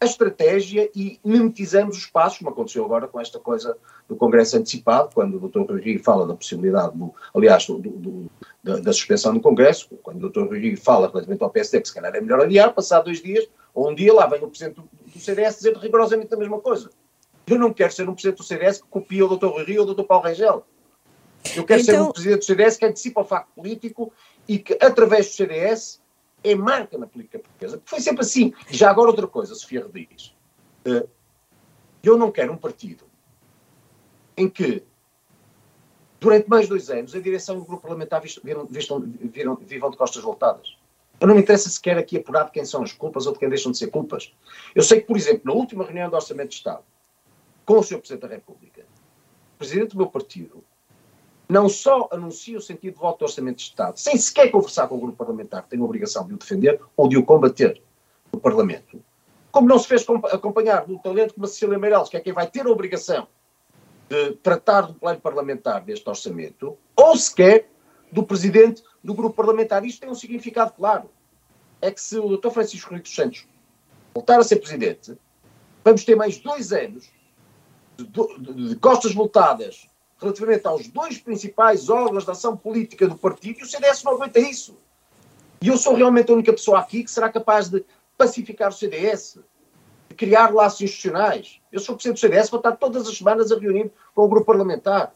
[0.00, 3.76] a estratégia e mimetizamos os passos, como aconteceu agora com esta coisa
[4.08, 5.72] do Congresso antecipado, quando o Dr.
[5.72, 8.30] Rui fala da possibilidade, do, aliás, do, do,
[8.62, 10.48] da, da, suspensão do Congresso, quando o Dr.
[10.48, 13.90] Rui fala relativamente ao PSD, que se calhar é melhor adiar, passar dois dias, ou
[13.90, 16.90] um dia lá vem o Presidente do, do CDS dizer rigorosamente a mesma coisa.
[17.46, 19.46] Eu não quero ser um Presidente do CDS que copia o Dr.
[19.46, 20.04] Rui ou o Dr.
[20.04, 20.64] Paulo Rangel.
[21.56, 21.94] Eu quero então...
[21.94, 24.12] ser um Presidente do CDS que antecipa o facto político
[24.46, 26.00] e que, através do CDS,
[26.42, 27.80] é marca na política portuguesa.
[27.84, 28.52] Foi sempre assim.
[28.70, 30.34] E já agora outra coisa, Sofia Rodrigues.
[30.84, 31.06] Eh,
[32.02, 33.04] eu não quero um partido
[34.36, 34.82] em que,
[36.20, 40.22] durante mais dois anos, a direção e o grupo parlamentar viram, viram, vivam de costas
[40.22, 40.78] voltadas.
[41.20, 43.48] Eu não me interessa sequer aqui apurar de quem são as culpas ou de quem
[43.48, 44.32] deixam de ser culpas.
[44.74, 46.84] Eu sei que, por exemplo, na última reunião do Orçamento de Estado,
[47.66, 47.98] com o Sr.
[47.98, 48.86] Presidente da República,
[49.54, 50.64] o Presidente do meu partido
[51.48, 54.96] não só anuncia o sentido de voto do Orçamento de Estado, sem sequer conversar com
[54.96, 57.82] o grupo parlamentar que tem a obrigação de o defender ou de o combater
[58.30, 59.02] no Parlamento,
[59.50, 62.46] como não se fez acompanhar do talento como a Cecília Meirelles, que é quem vai
[62.46, 63.26] ter a obrigação
[64.08, 67.70] de tratar do plano parlamentar deste orçamento, ou sequer
[68.12, 69.84] do presidente do grupo parlamentar.
[69.84, 71.10] Isto tem um significado claro.
[71.80, 72.50] É que se o Dr.
[72.50, 73.46] Francisco Rui dos Santos
[74.14, 75.16] voltar a ser presidente,
[75.84, 77.10] vamos ter mais dois anos
[77.96, 79.88] de, de costas voltadas
[80.20, 84.38] relativamente aos dois principais órgãos de ação política do partido, e o CDS não aguenta
[84.38, 84.76] isso.
[85.60, 87.84] E eu sou realmente a única pessoa aqui que será capaz de
[88.16, 89.38] pacificar o CDS,
[90.08, 91.60] de criar laços institucionais.
[91.70, 94.46] Eu sou presidente do CDS, vou estar todas as semanas a reunir com o grupo
[94.46, 95.14] parlamentar.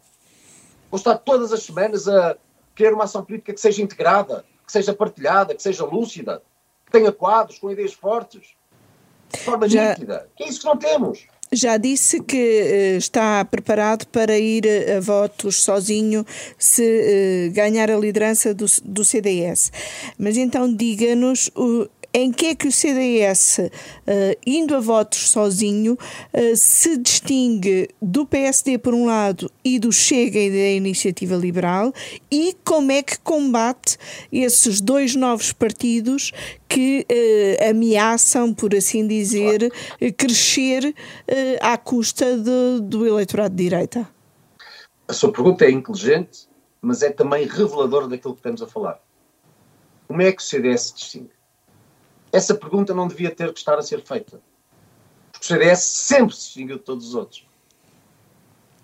[0.91, 2.37] Vou estar todas as semanas a
[2.75, 6.43] criar uma ação política que seja integrada, que seja partilhada, que seja lúcida,
[6.87, 8.55] que tenha quadros com ideias fortes,
[9.33, 9.91] de forma Já...
[9.91, 10.29] nítida.
[10.37, 11.27] Que é isso que não temos.
[11.53, 12.37] Já disse que
[12.95, 14.65] uh, está preparado para ir
[14.97, 16.25] a votos sozinho
[16.59, 19.71] se uh, ganhar a liderança do, do CDS.
[20.19, 21.51] Mas então diga-nos
[22.15, 23.59] em que é que o CDS,
[24.07, 29.91] eh, indo a votos sozinho, uh, se distingue do PSD por um lado e do
[29.91, 31.93] Chega e da Iniciativa Liberal
[32.31, 33.97] e como é que combate
[34.31, 36.33] esses dois novos partidos
[36.69, 40.15] que uh, ameaçam, por assim dizer, claro.
[40.17, 40.95] crescer
[41.61, 44.09] à custa de, do eleitorado de direita?
[45.09, 46.49] A sua pergunta é inteligente,
[46.81, 49.01] mas é também reveladora daquilo que estamos a falar.
[50.09, 51.42] Como é que o CDS se distingue?
[52.33, 54.41] Essa pergunta não devia ter que estar a ser feita.
[55.31, 57.47] Porque o CDS sempre se distinguiu de todos os outros.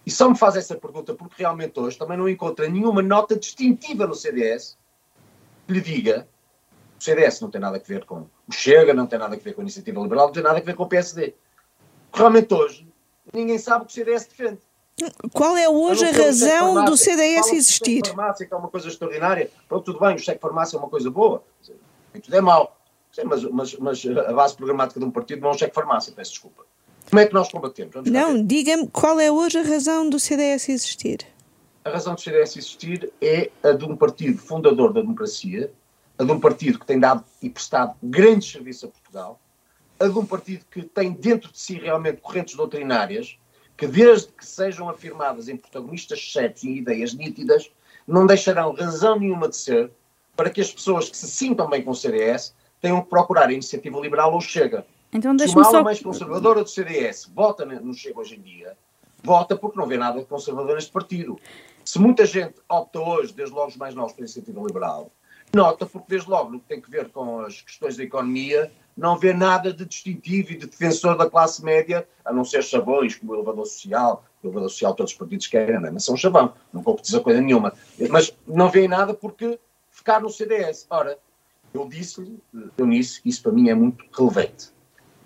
[0.05, 4.07] E só me faz essa pergunta porque realmente hoje também não encontra nenhuma nota distintiva
[4.07, 4.79] no CDS
[5.67, 6.29] que lhe diga
[6.99, 9.55] o CDS não tem nada a ver com o Chega, não tem nada a ver
[9.55, 11.35] com a Iniciativa Liberal, não tem nada a ver com o PSD.
[12.13, 12.89] Realmente hoje
[13.33, 14.59] ninguém sabe o que o CDS defende.
[15.33, 18.03] Qual é hoje a razão do CDS existir?
[18.03, 19.51] O cheque farmácia que é uma coisa extraordinária.
[19.69, 21.45] Pronto, tudo bem, o cheque farmácia é uma coisa boa.
[22.21, 22.78] Tudo é mau.
[23.19, 26.13] Sim, mas, mas, mas a base programática de um partido não é um cheque farmácia,
[26.15, 26.65] peço desculpa.
[27.11, 27.93] Como é que nós combatemos?
[27.93, 31.27] Vamos não, diga-me qual é hoje a razão do CDS existir?
[31.85, 35.73] A razão do CDS existir é a de um partido fundador da democracia,
[36.17, 39.41] a de um partido que tem dado e prestado grandes serviços a Portugal,
[39.99, 43.37] a de um partido que tem dentro de si realmente correntes doutrinárias,
[43.77, 47.69] que desde que sejam afirmadas em protagonistas certos e ideias nítidas,
[48.07, 49.91] não deixarão razão nenhuma de ser
[50.37, 53.53] para que as pessoas que se sintam bem com o CDS tenham que procurar a
[53.53, 54.87] iniciativa liberal ou Chega.
[55.13, 55.83] Então, deixa-me só...
[55.83, 58.77] mais conservadora do CDS vota no Chega hoje em dia,
[59.23, 61.39] vota porque não vê nada de conservador neste partido.
[61.85, 65.11] Se muita gente opta hoje, desde logo os mais novos, pela iniciativa liberal,
[65.55, 69.17] nota porque desde logo no que tem que ver com as questões da economia, não
[69.17, 73.33] vê nada de distintivo e de defensor da classe média, a não ser chavões como
[73.33, 75.91] o elevador social, o elevador social todos os partidos querem, não é?
[75.91, 77.73] mas são chavão, não concretiza coisa nenhuma.
[78.11, 79.59] Mas não vê nada porque
[79.91, 80.87] ficar no CDS.
[80.91, 81.17] Ora,
[81.75, 82.39] eu disse-lhe,
[82.77, 84.73] Eunice, que isso para mim é muito relevante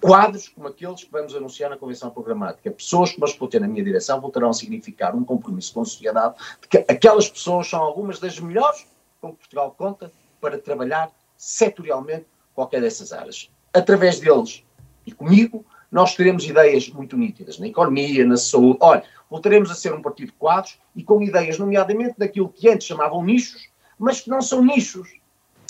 [0.03, 2.73] quadros como aqueles que vamos anunciar na Convenção Programática.
[2.73, 5.85] Pessoas que as vou ter na minha direção voltarão a significar um compromisso com a
[5.85, 8.85] sociedade, de que aquelas pessoas são algumas das melhores
[9.21, 13.49] com que Portugal conta para trabalhar setorialmente qualquer dessas áreas.
[13.73, 14.65] Através deles
[15.07, 18.79] e comigo, nós teremos ideias muito nítidas na economia, na saúde.
[18.81, 22.89] Olha, voltaremos a ser um partido de quadros e com ideias, nomeadamente daquilo que antes
[22.89, 25.09] chamavam nichos, mas que não são nichos,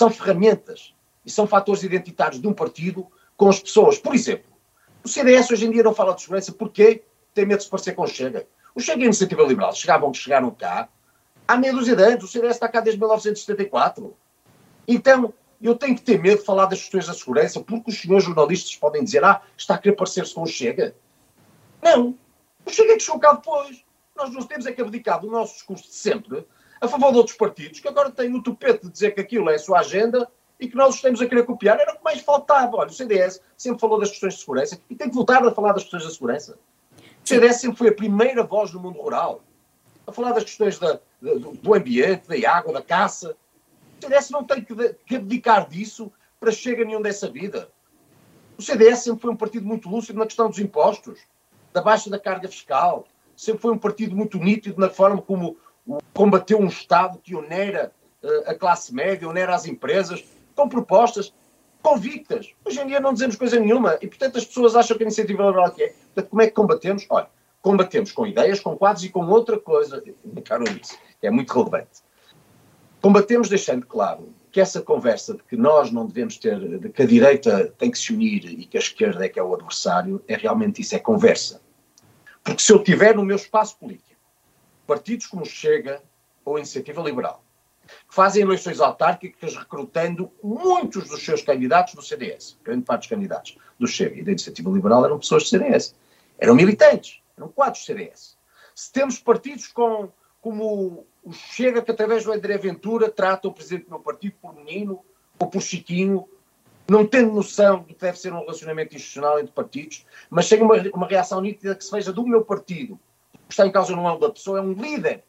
[0.02, 3.98] são ferramentas e são fatores identitários de um partido com as pessoas.
[3.98, 4.50] Por exemplo,
[5.04, 7.92] o CDS hoje em dia não fala de segurança porque tem medo de se parecer
[7.92, 8.46] com o Chega.
[8.74, 10.88] O Chega e a Iniciativa Liberal chegavam chegaram cá
[11.46, 12.24] há meia dúzia de anos.
[12.24, 14.16] O CDS está cá desde 1974.
[14.88, 18.24] Então, eu tenho que ter medo de falar das questões da segurança porque os senhores
[18.24, 20.96] jornalistas podem dizer ah, está a querer parecer-se com o Chega.
[21.80, 22.18] Não.
[22.66, 23.84] O Chega é que chegou cá depois.
[24.16, 26.44] Nós não temos é que abdicar do nosso discurso de sempre
[26.82, 29.54] a favor de outros partidos que agora têm o tupete de dizer que aquilo é
[29.54, 32.76] a sua agenda e que nós estamos a querer copiar, era o que mais faltava.
[32.76, 35.72] Olha, o CDS sempre falou das questões de segurança e tem que voltar a falar
[35.72, 36.58] das questões da segurança.
[37.24, 39.44] O CDS sempre foi a primeira voz no mundo rural
[40.04, 43.36] a falar das questões da, do, do, ambiente, da água, da caça.
[43.98, 44.74] O CDS não tem que,
[45.06, 47.68] que abdicar disso para chegar a nenhum dessa vida.
[48.58, 51.20] O CDS sempre foi um partido muito lúcido na questão dos impostos,
[51.72, 55.56] da baixa da carga fiscal, sempre foi um partido muito nítido na forma como
[56.12, 57.92] combateu um Estado que onera
[58.22, 61.32] uh, a classe média, onera as empresas, com propostas
[61.82, 62.54] convictas.
[62.64, 65.42] Hoje em dia não dizemos coisa nenhuma e, portanto, as pessoas acham que a iniciativa
[65.42, 65.88] liberal que é.
[65.88, 67.06] Portanto, como é que combatemos?
[67.10, 67.28] Olha,
[67.60, 70.02] combatemos com ideias, com quadros e com outra coisa,
[70.44, 72.02] caro que é muito relevante.
[73.00, 77.06] Combatemos deixando claro que essa conversa de que nós não devemos ter, de que a
[77.06, 80.36] direita tem que se unir e que a esquerda é que é o adversário, é
[80.36, 81.60] realmente isso, é conversa.
[82.44, 84.11] Porque se eu tiver no meu espaço político
[84.92, 86.02] partidos como Chega
[86.44, 87.42] ou Iniciativa Liberal,
[88.06, 92.58] que fazem eleições autárquicas recrutando muitos dos seus candidatos do CDS.
[92.62, 95.94] Grande parte dos candidatos do Chega e da Iniciativa Liberal eram pessoas do CDS.
[96.38, 98.36] Eram militantes, eram quadros do CDS.
[98.74, 100.10] Se temos partidos com,
[100.42, 104.54] como o Chega, que através do André Ventura trata o presidente do meu partido por
[104.54, 105.02] menino
[105.38, 106.28] ou por chiquinho,
[106.86, 110.74] não tendo noção do que deve ser um relacionamento institucional entre partidos, mas chega uma,
[110.92, 113.00] uma reação nítida que se veja do meu partido.
[113.52, 115.22] Que está em causa não é o da pessoa, é um líder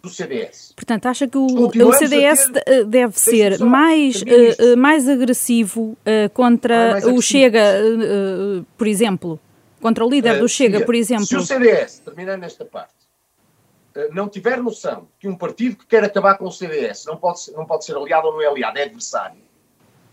[0.00, 0.72] do CDS.
[0.76, 6.30] Portanto, acha que o, o CDS ter, eh, deve ser mais, uh, mais agressivo uh,
[6.32, 9.40] contra mais o Chega, uh, por exemplo?
[9.80, 11.26] Contra o líder do Chega, por exemplo?
[11.26, 12.94] Se o CDS, terminando nesta parte,
[14.12, 17.66] não tiver noção que um partido que quer acabar com o CDS não pode não
[17.66, 19.40] pode ser aliado ou não é aliado, é adversário,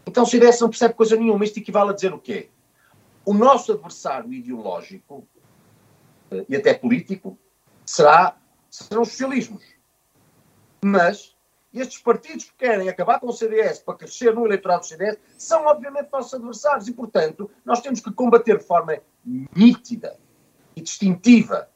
[0.05, 1.43] então o CDS não percebe coisa nenhuma.
[1.43, 2.49] Isto equivale a dizer o quê?
[3.23, 5.27] O nosso adversário ideológico
[6.47, 7.37] e até político
[7.91, 8.37] será,
[8.69, 9.63] serão os socialismos.
[10.83, 11.35] Mas
[11.73, 15.65] estes partidos que querem acabar com o CDS para crescer no eleitorado do CDS são,
[15.65, 20.17] obviamente, nossos adversários e, portanto, nós temos que combater de forma nítida
[20.73, 21.69] e distintiva,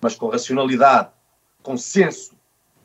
[0.00, 1.10] mas com racionalidade,
[1.62, 2.36] com senso,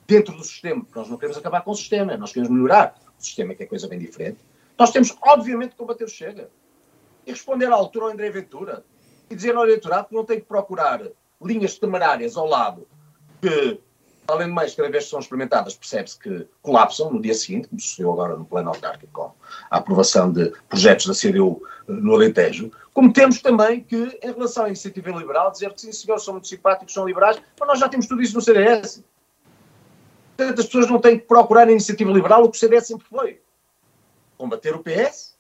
[0.08, 0.86] dentro do sistema.
[0.96, 3.88] Nós não queremos acabar com o sistema, nós queremos melhorar o sistema, que é coisa
[3.90, 4.40] bem diferente.
[4.80, 6.50] Nós temos, obviamente, que combater o Chega
[7.26, 8.86] e responder à altura ao André Ventura
[9.30, 11.02] e dizer ao eleitorado que não tem que procurar
[11.42, 12.88] linhas temerárias ao lado
[13.42, 13.80] que
[14.28, 17.80] além de mais, cada vez que são experimentadas, percebe-se que colapsam no dia seguinte, como
[17.80, 19.32] sucedeu agora no plano autárquico com
[19.72, 24.66] a aprovação de projetos da CDU eh, no Alentejo, como temos também que, em relação
[24.66, 27.88] à iniciativa liberal, dizer que sim, senhores, são muito simpáticos, são liberais, mas nós já
[27.88, 29.04] temos tudo isso no CDS.
[30.36, 33.08] Portanto, as pessoas não têm que procurar a iniciativa liberal o que o CDS sempre
[33.08, 33.42] foi.
[34.38, 35.38] Combater o PS,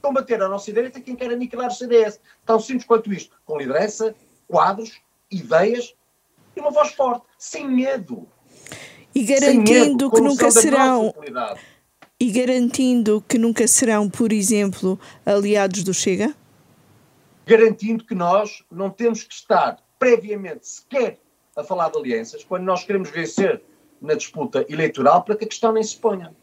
[0.00, 2.20] combater a nossa direita quem quer aniquilar o CDS.
[2.46, 3.36] Tão simples quanto isto.
[3.44, 4.14] Com liderança,
[4.46, 5.00] quadros,
[5.30, 5.94] ideias
[6.56, 8.28] e uma voz forte, sem medo.
[9.14, 11.14] E garantindo medo, que nunca serão.
[12.20, 16.34] E garantindo que nunca serão, por exemplo, aliados do Chega?
[17.46, 21.18] Garantindo que nós não temos que estar previamente sequer
[21.56, 23.62] a falar de alianças quando nós queremos vencer
[24.00, 26.34] na disputa eleitoral para que a questão nem se ponha.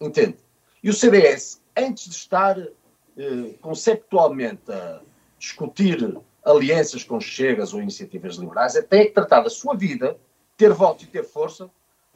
[0.00, 0.36] Entende?
[0.82, 5.00] E o CDS, antes de estar eh, conceptualmente a
[5.38, 10.16] discutir alianças com chegas ou iniciativas liberais, é tem que tratar da sua vida,
[10.56, 11.68] ter voto e ter força,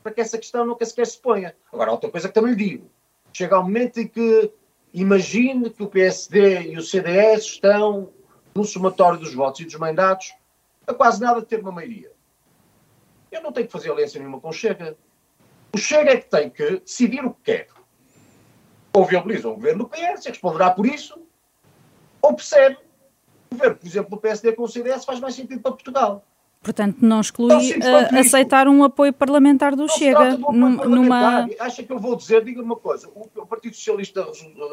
[0.03, 1.55] para que essa questão nunca sequer se ponha.
[1.73, 2.91] Agora, outra coisa que também lhe digo,
[3.33, 4.53] chega ao momento em que
[4.95, 8.11] imagine que o PSD e o CDS estão
[8.55, 10.33] no somatório dos votos e dos mandatos
[10.87, 12.13] a quase nada de ter uma maioria.
[13.31, 14.97] Eu não tenho que fazer aliança nenhuma com o Chega.
[15.73, 17.69] O Chega é que tem que decidir o que quer.
[18.93, 21.21] Ou viabiliza o governo do PS, responderá por isso,
[22.21, 22.79] ou percebe
[23.51, 26.25] governo, por exemplo, do PSD com o CDS faz mais sentido para Portugal.
[26.63, 30.37] Portanto, não exclui uh, aceitar um apoio parlamentar do não Chega.
[30.37, 31.49] Num, numa...
[31.59, 34.27] Acha que eu vou dizer, diga uma coisa, o, o, Partido Socialista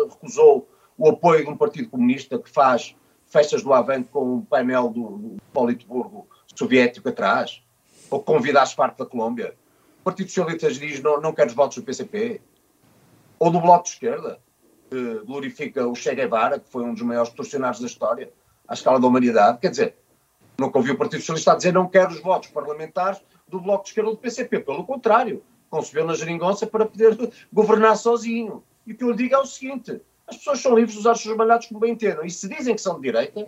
[0.10, 0.68] recusou
[0.98, 2.94] o apoio de um Partido Comunista que faz
[3.26, 7.64] festas do Avante com um painel do, do Politburgo soviético atrás?
[8.10, 9.56] Ou convida a parte da Colômbia?
[10.02, 12.42] O Partido Socialista diz não, não quer os votos do PCP?
[13.40, 14.40] Ou do Bloco de Esquerda,
[14.90, 18.32] que glorifica o Che Guevara, que foi um dos maiores torcionários da história,
[18.68, 19.59] à escala da humanidade?
[19.59, 19.95] Quer dizer,
[20.59, 23.89] Nunca ouvi o Partido Socialista a dizer não quer os votos parlamentares do Bloco de
[23.91, 24.61] Esquerda do PCP.
[24.61, 27.15] Pelo contrário, concebeu na geringonça para poder
[27.53, 28.63] governar sozinho.
[28.86, 31.11] E o que eu lhe digo é o seguinte: as pessoas são livres de usar
[31.11, 32.26] os seus mandatos como bem entendam.
[32.26, 33.47] E se dizem que são de direita,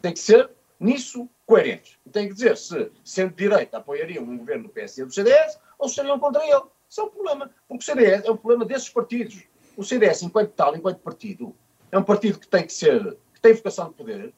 [0.00, 1.98] tem que ser nisso coerentes.
[2.12, 5.58] Tem que dizer se, sendo de direita, apoiariam um governo do PSD ou do CDS
[5.76, 6.62] ou se estariam contra ele.
[6.88, 7.50] Isso é um problema.
[7.66, 9.42] Porque o CDS é um problema desses partidos.
[9.76, 11.52] O CDS, enquanto tal, enquanto partido,
[11.90, 14.32] é um partido que tem que ser, que tem vocação de poder,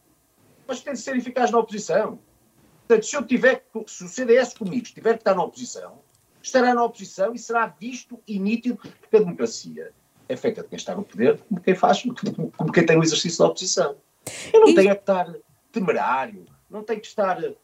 [0.70, 2.20] mas tem de ser eficaz na oposição.
[2.86, 5.98] Portanto, se eu tiver, se o CDS comigo tiver que estar na oposição,
[6.40, 9.92] estará na oposição e será visto e nítido, porque a democracia
[10.28, 12.04] é feita de quem está no poder, como quem faz,
[12.56, 13.96] como quem tem o exercício da oposição.
[14.52, 14.74] Eu não e...
[14.76, 15.34] tenho que estar
[15.72, 17.56] temerário, não tenho que estar, uh,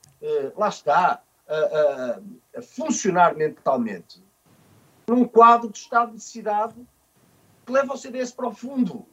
[0.56, 2.20] lá está, a,
[2.58, 4.20] a funcionar mentalmente
[5.06, 6.74] num quadro de estado de necessidade
[7.64, 9.06] que leva o CDS para o fundo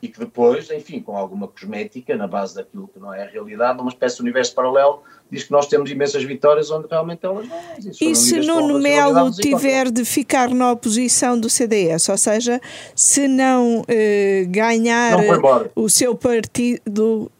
[0.00, 3.78] e que depois, enfim, com alguma cosmética, na base daquilo que não é a realidade,
[3.78, 7.56] numa espécie de universo paralelo, diz que nós temos imensas vitórias onde realmente elas não
[7.76, 8.10] existem.
[8.10, 12.60] E se Nuno Melo tiver de ficar na oposição do CDS, ou seja,
[12.94, 17.30] se não eh, ganhar não o seu partido,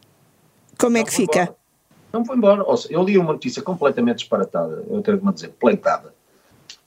[0.77, 1.41] como é não é que fica?
[1.41, 1.59] Embora.
[2.11, 2.77] Não foi embora.
[2.77, 6.13] Seja, eu li uma notícia completamente disparatada, eu tenho que dizer, plantada,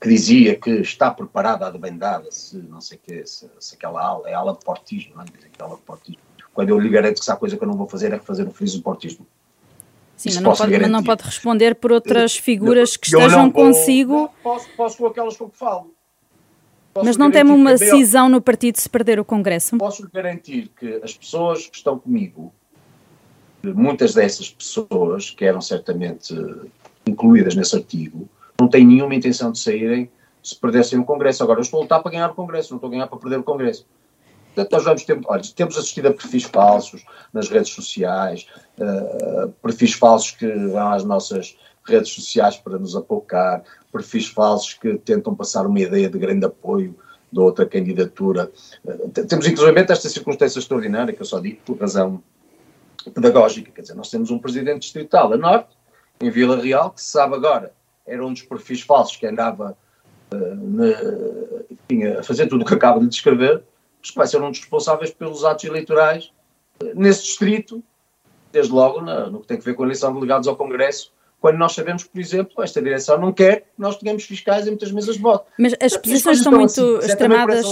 [0.03, 4.29] que dizia que está preparada a debandada se não sei que, se, se aquela ala,
[4.29, 5.25] é ala de portismo, não é?
[5.45, 6.19] Aquela de portismo.
[6.53, 8.45] Quando eu lhe garanto que se há coisa que eu não vou fazer é fazer
[8.45, 9.25] o friso de portismo.
[10.17, 14.29] Sim, mas não, pode, mas não, pode, responder por outras figuras que estejam vou, consigo.
[14.43, 15.93] Posso, posso com aquelas com que falo.
[16.93, 19.77] Posso mas não tem uma cisão no partido se perder o Congresso?
[19.77, 22.53] Posso garantir que as pessoas que estão comigo,
[23.63, 26.35] muitas dessas pessoas, que eram certamente
[27.07, 28.29] incluídas nesse artigo,
[28.63, 30.09] não têm nenhuma intenção de saírem
[30.41, 31.43] se perdessem o Congresso.
[31.43, 33.39] Agora, eu estou a lutar para ganhar o Congresso, não estou a ganhar para perder
[33.39, 33.85] o Congresso.
[34.55, 37.03] Portanto, nós vamos ter, olha, temos assistido a perfis falsos
[37.33, 38.47] nas redes sociais,
[38.77, 44.97] uh, perfis falsos que vão às nossas redes sociais para nos apocar, perfis falsos que
[44.99, 46.95] tentam passar uma ideia de grande apoio
[47.31, 48.51] de outra candidatura.
[48.85, 52.21] Uh, temos, inclusive, esta circunstância extraordinária, que eu só digo por razão
[53.13, 55.75] pedagógica, quer dizer, nós temos um presidente distrital a norte,
[56.21, 57.73] em Vila Real, que se sabe agora
[58.05, 59.77] era um dos perfis falsos que andava
[60.33, 63.63] uh, a fazer tudo o que acaba de descrever,
[63.99, 66.31] mas que vai ser um dos responsáveis pelos atos eleitorais
[66.81, 67.83] uh, nesse distrito,
[68.51, 71.11] desde logo na, no que tem a ver com a eleição de delegados ao Congresso,
[71.43, 74.69] quando nós sabemos que, por exemplo, esta direção não quer que nós tenhamos fiscais em
[74.69, 75.45] muitas mesas de voto.
[75.59, 77.65] Mas as posições estão muito assim, extremadas.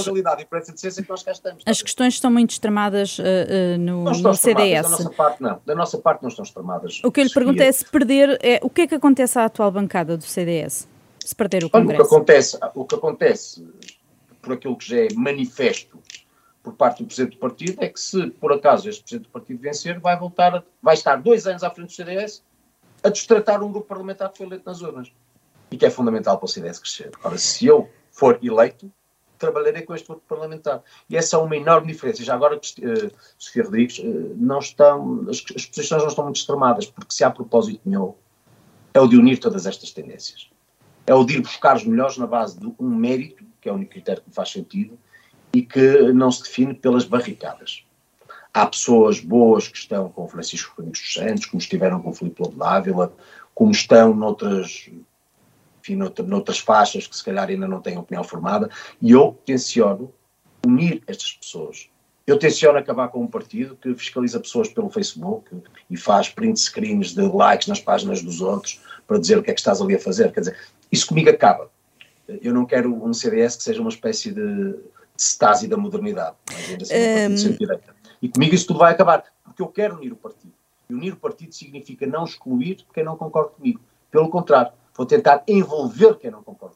[1.66, 4.84] É as questões estão muito extremadas uh, uh, no, no CDS.
[4.84, 5.62] Da nossa parte, não.
[5.66, 7.00] Da nossa parte, não estão extremadas.
[7.02, 8.38] O que eu lhe pergunto é se perder.
[8.44, 10.86] É, o que é que acontece à atual bancada do CDS?
[11.24, 12.04] Se perder o Congresso?
[12.04, 13.66] o, que acontece, o que acontece,
[14.42, 15.98] por aquilo que já é manifesto
[16.62, 19.62] por parte do Presidente do Partido, é que se por acaso este Presidente do Partido
[19.62, 22.44] vencer, vai voltar, vai estar dois anos à frente do CDS
[23.04, 25.12] a destratar um grupo parlamentar que foi eleito nas urnas
[25.72, 27.12] e que é fundamental para o CDS crescer.
[27.24, 28.92] Ora, se eu for eleito,
[29.42, 30.84] trabalharei com este grupo parlamentar.
[31.10, 32.24] E essa é uma enorme diferença.
[32.24, 36.86] Já agora, uh, Sofia Rodrigues, uh, não estão, as, as posições não estão muito extremadas,
[36.86, 38.18] porque se há propósito meu,
[38.94, 40.50] é o de unir todas estas tendências.
[41.08, 43.76] É o de ir buscar os melhores na base de um mérito, que é o
[43.76, 45.00] único critério que me faz sentido,
[45.54, 47.84] e que não se define pelas barricadas.
[48.54, 52.58] Há pessoas boas que estão com Francisco Domingos dos Santos, como estiveram com Filipe Lobo
[52.58, 53.14] Dávila,
[53.56, 54.90] como estão noutras,
[55.80, 58.70] enfim, noutras faixas que se calhar ainda não têm opinião formada,
[59.02, 60.14] e eu tenciono
[60.66, 61.90] unir estas pessoas.
[62.28, 65.50] Eu tenciono acabar com um partido que fiscaliza pessoas pelo Facebook
[65.90, 69.54] e faz print screens de likes nas páginas dos outros para dizer o que é
[69.54, 70.32] que estás ali a fazer.
[70.32, 70.58] Quer dizer,
[70.92, 71.70] isso comigo acaba.
[72.28, 74.76] Eu não quero um CDS que seja uma espécie de,
[75.18, 76.36] stasi da modernidade,
[76.82, 80.54] assim um, direita E comigo isso tudo vai acabar, porque eu quero unir o partido.
[80.90, 83.80] E unir o partido significa não excluir quem não concorda comigo.
[84.12, 86.76] Pelo contrário, vou tentar envolver quem não concorda.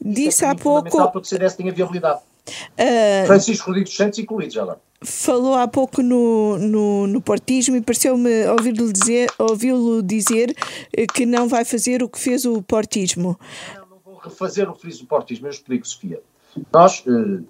[0.00, 0.90] Disse é há pouco.
[0.90, 2.20] Para que o CDS tenha viabilidade.
[2.48, 3.26] Uh...
[3.26, 4.80] Francisco Rodrigues Santos incluído já agora.
[5.02, 9.70] Falou há pouco no, no, no portismo e pareceu-me ouvi-lo dizer, ouvi
[10.02, 10.54] dizer
[10.94, 13.38] eh, que não vai fazer o que fez o portismo.
[13.74, 16.20] Não, não vou refazer o que fez o portismo, eu explico, Sofia.
[16.70, 17.42] Nós, uh,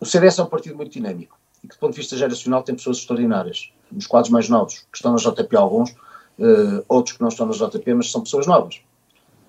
[0.00, 1.38] o CDS é um partido muito dinâmico
[1.74, 3.72] do ponto de vista geracional, tem pessoas extraordinárias.
[3.90, 7.52] Nos quadros mais novos, que estão na JP alguns, uh, outros que não estão na
[7.52, 8.80] JP, mas são pessoas novas.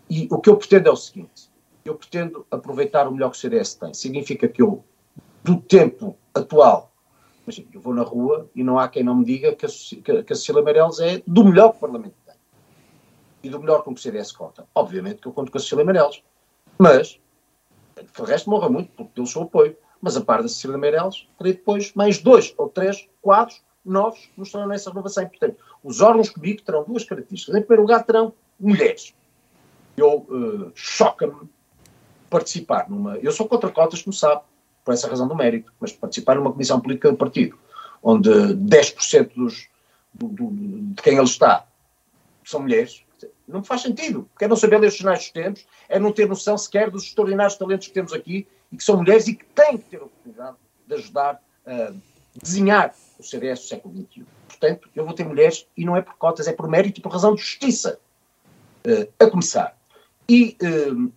[0.09, 1.49] E o que eu pretendo é o seguinte:
[1.85, 3.93] eu pretendo aproveitar o melhor que o CDS tem.
[3.93, 4.83] Significa que eu,
[5.43, 6.93] do tempo atual,
[7.45, 10.33] Imagina, eu vou na rua e não há quem não me diga que a, que,
[10.33, 12.35] a Cecília Meirelles é do melhor que o Parlamento tem.
[13.43, 14.65] E do melhor com que o CDS conta.
[14.73, 16.23] Obviamente que eu conto com a Cecília Meirelles.
[16.77, 17.19] Mas,
[17.97, 19.75] de resto, morra muito pelo seu apoio.
[20.03, 24.41] Mas a par da Cecília Meirelles, terei depois mais dois ou três quadros novos que
[24.41, 25.25] estarão nessa renovação.
[25.25, 27.55] Portanto, os órgãos comigo terão duas características.
[27.55, 29.13] Em primeiro lugar, terão mulheres.
[29.95, 31.49] Eu uh, choca-me
[32.29, 33.17] participar numa.
[33.19, 34.41] Eu sou contra cotas, como sabe
[34.83, 37.57] por essa razão do mérito, mas participar numa comissão política do partido,
[38.01, 39.69] onde 10% dos,
[40.13, 41.65] do, do, de quem ele está
[42.43, 43.05] são mulheres,
[43.47, 44.27] não faz sentido.
[44.33, 47.03] Porque é não saber ler os sinais dos tempos, é não ter noção sequer dos
[47.03, 50.05] extraordinários talentos que temos aqui e que são mulheres e que têm que ter a
[50.05, 50.57] oportunidade
[50.87, 51.93] de ajudar a
[52.41, 54.25] desenhar o CDS do século XXI.
[54.47, 57.11] Portanto, eu vou ter mulheres e não é por cotas, é por mérito e por
[57.11, 57.99] razão de justiça.
[58.85, 59.77] Uh, a começar.
[60.27, 61.09] E, uh,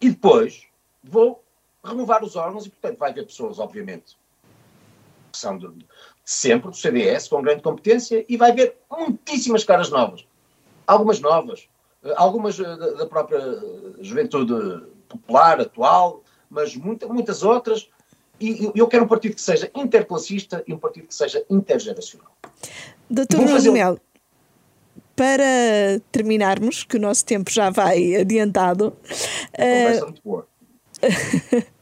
[0.00, 0.66] e depois
[1.02, 1.44] vou
[1.84, 4.16] renovar os órgãos e, portanto, vai haver pessoas, obviamente,
[5.30, 5.86] que são de, de
[6.24, 10.26] sempre do CDS, com grande competência, e vai haver muitíssimas caras novas.
[10.86, 11.68] Algumas novas,
[12.02, 13.40] eh, algumas da própria
[14.00, 17.88] juventude popular, atual, mas muita, muitas outras.
[18.40, 22.30] E eu quero um partido que seja interclassista e um partido que seja intergeracional.
[23.08, 23.40] Doutor
[23.72, 24.00] Melo,
[25.14, 28.94] para terminarmos, que o nosso tempo já vai adiantado.
[29.56, 30.04] Conversa uh...
[30.04, 30.46] muito boa.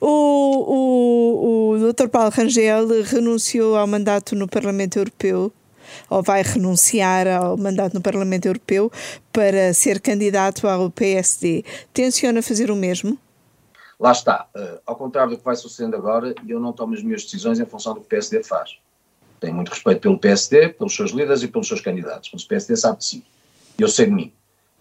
[0.00, 0.06] O,
[0.68, 2.08] o, o Dr.
[2.08, 5.52] Paulo Rangel renunciou ao mandato no Parlamento Europeu
[6.08, 8.92] ou vai renunciar ao mandato no Parlamento Europeu
[9.32, 11.64] para ser candidato ao PSD.
[11.94, 13.18] Tenciona fazer o mesmo?
[13.98, 14.48] Lá está.
[14.54, 17.66] Uh, ao contrário do que vai sucedendo agora, eu não tomo as minhas decisões em
[17.66, 18.78] função do que o PSD faz.
[19.40, 22.76] Tenho muito respeito pelo PSD, pelos seus líderes e pelos seus candidatos, mas o PSD
[22.76, 23.24] sabe de si.
[23.78, 24.32] Eu sei de mim.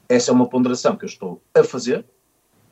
[0.09, 2.05] Essa é uma ponderação que eu estou a fazer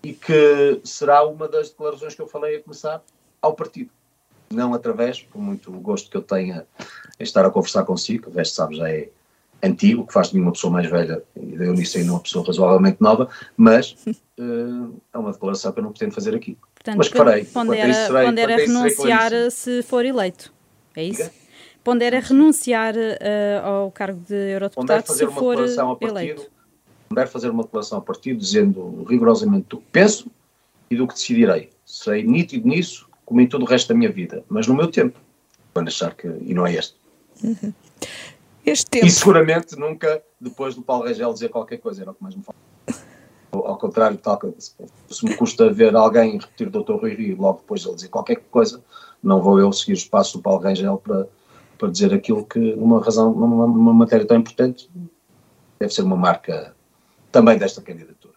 [0.03, 3.03] e que será uma das declarações que eu falei a começar
[3.41, 3.89] ao partido.
[4.51, 6.65] Não através, por muito gosto que eu tenha
[7.19, 9.09] em estar a conversar consigo, o resto, sabe, já é
[9.65, 12.45] antigo, que faz de mim uma pessoa mais velha e eu nisso ainda uma pessoa
[12.45, 16.57] razoavelmente nova, mas uh, é uma declaração que eu não pretendo fazer aqui.
[16.73, 17.45] Portanto, mas farei.
[17.45, 20.53] Pondera, serei, pondera renunciar se for eleito.
[20.95, 21.23] É isso?
[21.23, 21.31] Diga?
[21.83, 25.57] Pondera renunciar uh, ao cargo de eurodeputado se for
[26.01, 26.55] eleito
[27.15, 30.29] puder fazer uma declaração ao partido dizendo rigorosamente do que penso
[30.89, 31.69] e do que decidirei.
[31.85, 35.19] Serei nítido nisso, como em todo o resto da minha vida, mas no meu tempo.
[35.73, 36.27] Quando achar que.
[36.27, 36.95] E não é este.
[37.43, 37.73] Uhum.
[38.65, 39.05] Este tempo.
[39.05, 42.43] E seguramente nunca depois do Paulo Rangel dizer qualquer coisa, era o que mais me
[42.43, 42.57] fala.
[43.51, 46.95] Ao contrário, tal, se me custa ver alguém repetir o Dr.
[46.95, 48.83] Rui Rio logo depois de ele dizer qualquer coisa,
[49.23, 51.27] não vou eu seguir o espaço do Paulo Rangel para,
[51.77, 54.89] para dizer aquilo que, numa razão, numa, numa matéria tão importante,
[55.79, 56.75] deve ser uma marca
[57.31, 58.35] também desta candidatura.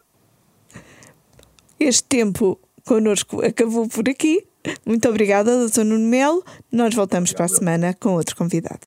[1.80, 4.46] Este tempo connosco acabou por aqui.
[4.84, 5.84] Muito obrigada, Dr.
[5.84, 6.44] Nuno Melo.
[6.70, 7.48] Nós voltamos Obrigado.
[7.48, 8.80] para a semana com outro convidado.